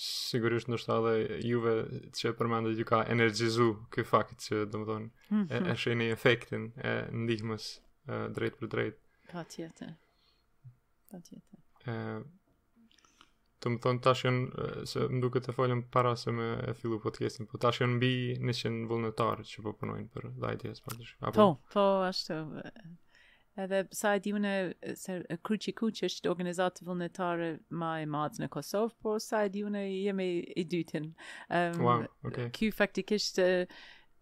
[0.00, 1.72] sigurisht në shtatë dhe juve
[2.16, 5.50] që përmendët ju ka energizu kë fakt që do më thonë mm -hmm.
[5.50, 6.00] e, mhm.
[6.00, 6.92] e efektin e
[7.24, 7.66] ndihmës
[8.08, 8.96] e, drejt për drejt
[9.32, 9.90] pa tjetë
[11.10, 11.92] pa tjetë e,
[13.62, 14.38] të më thonë tashën
[14.92, 18.52] se më duke të folim para se me e fillu podcastin po tashën mbi në
[18.60, 22.40] qenë vullnetarë që po përnojnë për dhajtjes, ideas po, po, po, ashtë
[23.60, 24.50] Edhe sa e dimë
[24.96, 25.14] se
[25.44, 27.48] kryqi kuqë është organizatë vullnetare
[27.82, 31.10] ma e madhë në Kosovë, por sa e jemi i dytin.
[31.58, 32.38] Um, wow, ok.
[32.56, 33.42] Kjo faktikisht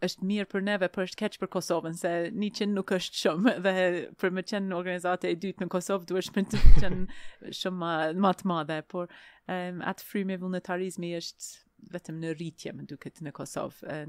[0.03, 2.13] është mirë për neve, për është keqë për Kosovën, se
[2.43, 3.75] një qenë nuk është shumë, dhe
[4.23, 7.81] për me qenë në organizatë e dytë në Kosovë, du është për të qenë shumë
[7.85, 7.95] ma,
[8.27, 13.35] ma të madhe, por um, atë frymi vullnetarizmi është vetëm në rritje, më duket, në
[13.39, 14.01] Kosovë.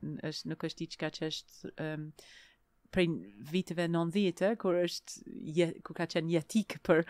[0.00, 2.08] është, nuk është i qka që është um,
[2.92, 3.08] prej
[3.52, 5.22] viteve 90 kur është
[5.58, 7.00] je, kur ka qenë jetik për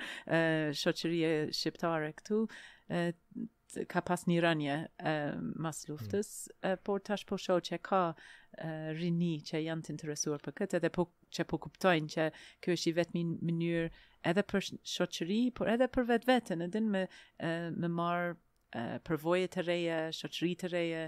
[0.78, 2.40] shoqërije shqiptare këtu
[3.90, 4.76] ka pas një rënje
[5.64, 5.90] mas mm.
[5.90, 6.30] luftës,
[6.60, 6.80] mm.
[6.86, 8.02] por tash po shohë që ka
[9.00, 12.28] rini që janë të interesuar për këtë, edhe po, që po kuptojnë që
[12.62, 13.88] kjo është i vetëmi mënyrë
[14.32, 17.06] edhe për shoqëri, por edhe për vetë vetën, edhe me,
[17.40, 18.34] e, me marë
[19.04, 21.02] përvoje të reje, shoqëri të reje,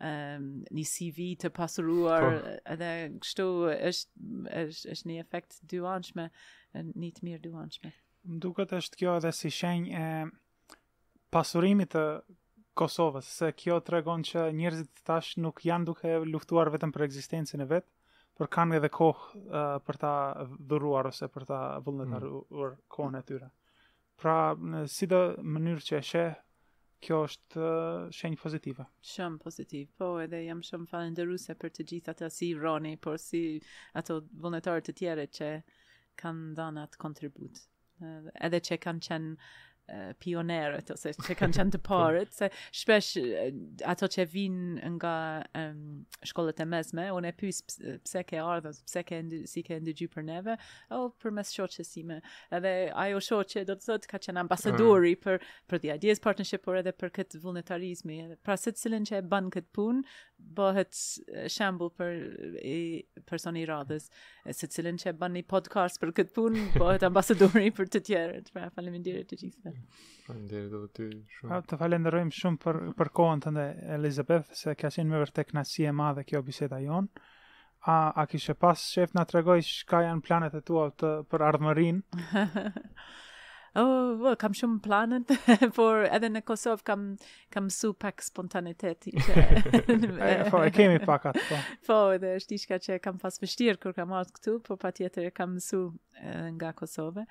[0.00, 2.54] um, një CV të pasuruar, po.
[2.74, 2.90] edhe
[3.22, 3.46] kështu
[3.90, 4.24] është,
[4.62, 6.28] është, është një efekt duanshme,
[7.02, 7.92] një të mirë duanshme.
[8.30, 10.28] Më duket është kjo edhe si shenjë e
[11.32, 12.04] pasurimit të
[12.80, 17.60] Kosovës, se kjo të regon që njërzit tash nuk janë duke luftuar vetëm për eksistencin
[17.60, 17.88] e vetë,
[18.40, 20.12] për kanë edhe kohë uh, për ta
[20.70, 22.84] dhuruar ose për ta vullnetaruar mm.
[22.94, 23.50] kohën e tyre.
[24.20, 24.36] Pra,
[24.88, 26.04] si dhe mënyrë që e
[27.04, 28.84] kjo është eh, shenjë pozitive.
[29.12, 33.42] Shumë pozitiv, po edhe jam shumë falenderuse për të gjitha të si Roni, por si
[34.00, 35.50] ato vullnetarët të tjere që
[36.24, 37.62] kanë dhënë atë kontribut,
[38.48, 39.50] edhe që kanë qenë
[40.20, 41.96] pionerët ose që kanë qenë të po.
[42.00, 42.48] parët, se
[42.80, 43.10] shpesh
[43.90, 45.14] ato që vinë nga
[45.62, 49.78] um, shkollet e mesme, unë e pysë pse ke ardhë, pse ke ndy, si ke
[49.80, 50.56] ndëgju për neve,
[50.98, 52.20] o për mes shoqësime,
[52.60, 55.22] Edhe ajo shoqë do të thotë ka qenë ambasadori mm.
[55.24, 58.20] për, për The Ideas Partnership, por edhe për këtë vullnetarizmi.
[58.46, 60.02] Pra se të cilin që e banë këtë punë,
[60.58, 60.98] bëhet
[61.52, 62.78] shambull për i
[63.28, 64.10] personi radhës,
[64.50, 68.04] se të cilin që e banë një podcast për këtë punë, bëhet ambasadori për të
[68.10, 68.52] tjerët.
[68.56, 69.78] Pra, falimin të gjithë.
[70.26, 71.48] Faleminderit edhe ty shumë.
[71.52, 73.64] Pra, të falenderojmë shumë për për kohën tënde
[73.96, 77.26] Elizabeth, se ka qenë me vërtet knasi e madhe kjo biseda jonë.
[77.90, 82.06] A a kishe pas shef na tregoj çka janë planet e tua të, për ardhmërinë?
[83.78, 85.28] Oh, well, kam shumë planet,
[85.76, 87.02] por edhe në Kosovë kam,
[87.54, 89.06] kam su pak spontanitet.
[90.50, 91.58] po, e kemi pak atë, po.
[91.86, 95.28] po edhe është ishka që kam pas vështirë kër kam atë këtu, po pa tjetër
[95.30, 95.84] e kam su
[96.56, 97.28] nga Kosovë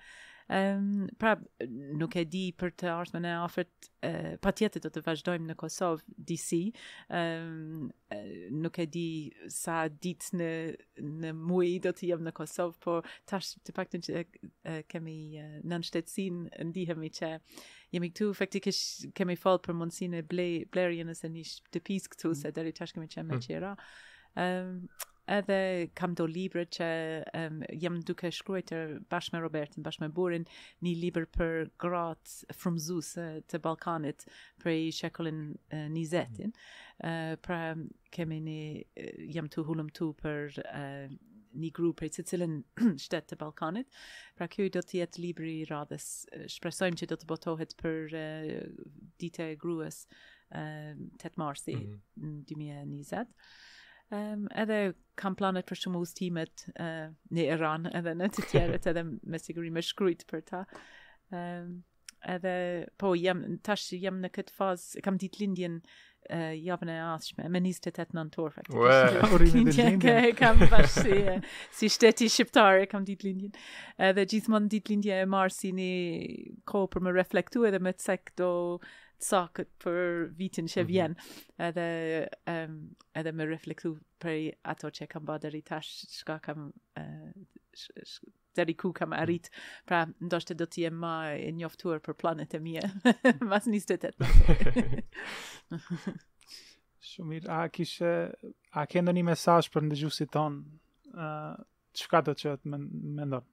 [0.49, 1.35] um, pra
[1.99, 3.89] nuk e di për të ardhmen e afërt,
[4.57, 6.59] tjetët do të vazhdojmë në Kosovë DC.
[7.15, 7.89] Ehm,
[8.63, 9.05] nuk e di
[9.53, 10.49] sa ditë në
[11.21, 14.25] në muaj do të jem në Kosovë, por tash të paktën që
[14.91, 15.17] kemi
[15.69, 17.29] në shtetsin ndihemi që
[17.93, 21.45] jemi këtu faktikisht kemi fol për mundësin e blerjes nëse një
[21.75, 22.41] të këtu mm.
[22.41, 23.45] se deri tash kemi çëmë mm.
[23.45, 23.75] qira.
[24.39, 25.59] Ehm, um, edhe
[25.97, 26.85] kam do libre që
[27.37, 30.45] um, jam duke shkruajtër bashkë me Robertin, bashkë me Burin,
[30.85, 34.25] një libre për gratë frumëzusë të Balkanit
[34.63, 35.43] për i shekullin
[35.73, 36.53] uh, mhm.
[36.99, 37.57] Uh, pra
[38.15, 38.61] kemi një,
[39.31, 41.11] jam të hulëm të për uh,
[41.59, 42.57] një grupë për i të cilin
[42.99, 43.87] shtetë të Balkanit.
[44.37, 46.07] Pra kjo do të jetë libri i radhës.
[46.55, 48.51] Shpresojmë që do të botohet për uh,
[49.21, 50.03] dite e gruës
[50.51, 50.91] uh,
[51.21, 52.35] të të marsi mm -hmm.
[52.35, 53.35] në 2020.
[54.11, 59.03] Um, edhe kam planet për shumë ustimet uh, në Iran edhe në të tjerët edhe
[59.05, 60.61] me siguri me shkryt për ta.
[61.29, 61.83] Um,
[62.35, 62.53] edhe,
[62.97, 67.61] po, jam, tash jam në këtë fazë, kam ditë lindjen uh, javën e ashme, me
[67.67, 68.79] 28 nëntor, faktikë.
[68.81, 70.25] Ue, urimin dhe lindjen.
[70.41, 71.35] Kam bashkë si,
[71.83, 73.53] si shteti shqiptare, kam ditë lindjen.
[74.09, 75.91] Edhe gjithmonë ditë lindje e marë si një
[76.73, 78.49] kohë për me reflektu edhe me të sekë
[79.19, 80.01] sakët për
[80.37, 80.89] vitin që mhm.
[80.91, 81.63] vjen mm -hmm.
[81.67, 82.75] edhe um,
[83.21, 88.23] edhe me reflektu për ato që kam ba dheri tash shka kam uh, sh
[88.55, 89.21] dheri ku kam mhm.
[89.21, 89.49] arrit
[89.85, 92.83] pra ndoshtë të do t'je ma e njoftuar për planet e mje
[93.51, 94.15] mas një stëtet
[97.01, 98.31] Shumir, a kishe
[98.71, 100.63] a kendo një mesaj për ndëgjusit ton
[101.13, 103.43] uh, do që të mendojnë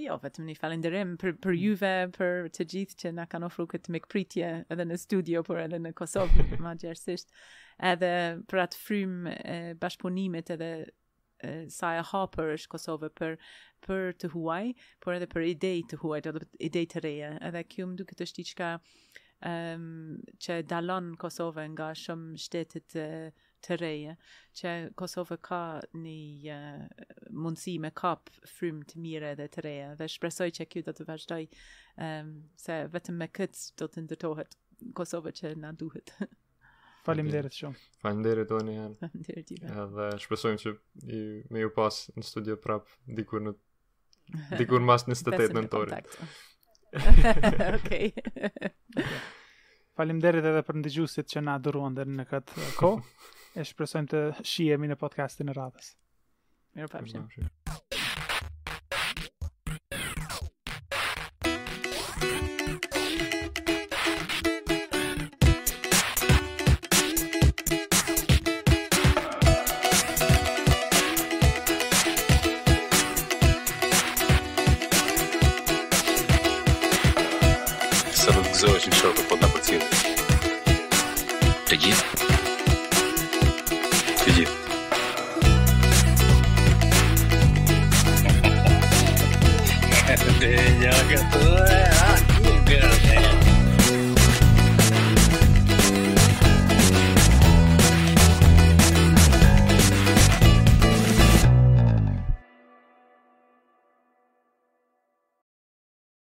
[0.00, 1.60] jo, vetëm një falenderim për, për mm.
[1.62, 5.60] juve, për të gjithë që nga kanë ofru këtë me këpritje edhe në studio, por
[5.60, 7.32] edhe në Kosovë, ma gjersisht,
[7.84, 8.12] edhe
[8.48, 9.16] për atë frim
[9.82, 10.70] bashkëpunimit edhe
[11.68, 13.34] sa e hapër është Kosovë për,
[13.84, 14.72] për të huaj,
[15.04, 18.28] por edhe për idej të huaj, edhe idej të reje, edhe kjo më duke të
[18.32, 18.70] shti qka
[19.44, 19.88] um,
[20.40, 23.08] që dalon Kosovë nga shumë shtetit të,
[23.64, 24.14] të reje,
[24.60, 25.60] që Kosovë ka
[25.96, 27.04] një uh,
[27.34, 31.06] mundësi me kap frymë të mire dhe të reje, dhe shpresoj që kjo do të
[31.10, 34.58] vazhdoj um, se vetëm me këtë do të ndërtohet
[34.98, 36.12] Kosovë që na duhet.
[37.06, 37.76] Falim derit shumë.
[38.02, 38.72] Falim derit, Oni.
[39.00, 39.52] Falim derit,
[39.94, 40.72] Dhe shpresojmë që
[41.16, 41.20] i,
[41.54, 43.56] me ju pas në studio prapë dikur në
[44.58, 45.98] Dikur mas 28 në në tori.
[47.78, 48.08] Okej.
[49.96, 52.90] Falim derit edhe për ndëgjusit që na duruan dhe në këtë ko.
[53.62, 54.20] És da sojmë të
[54.50, 55.90] shiemi podcast podcastin narradas.
[56.76, 57.14] radhës.
[57.14, 57.65] É Mirë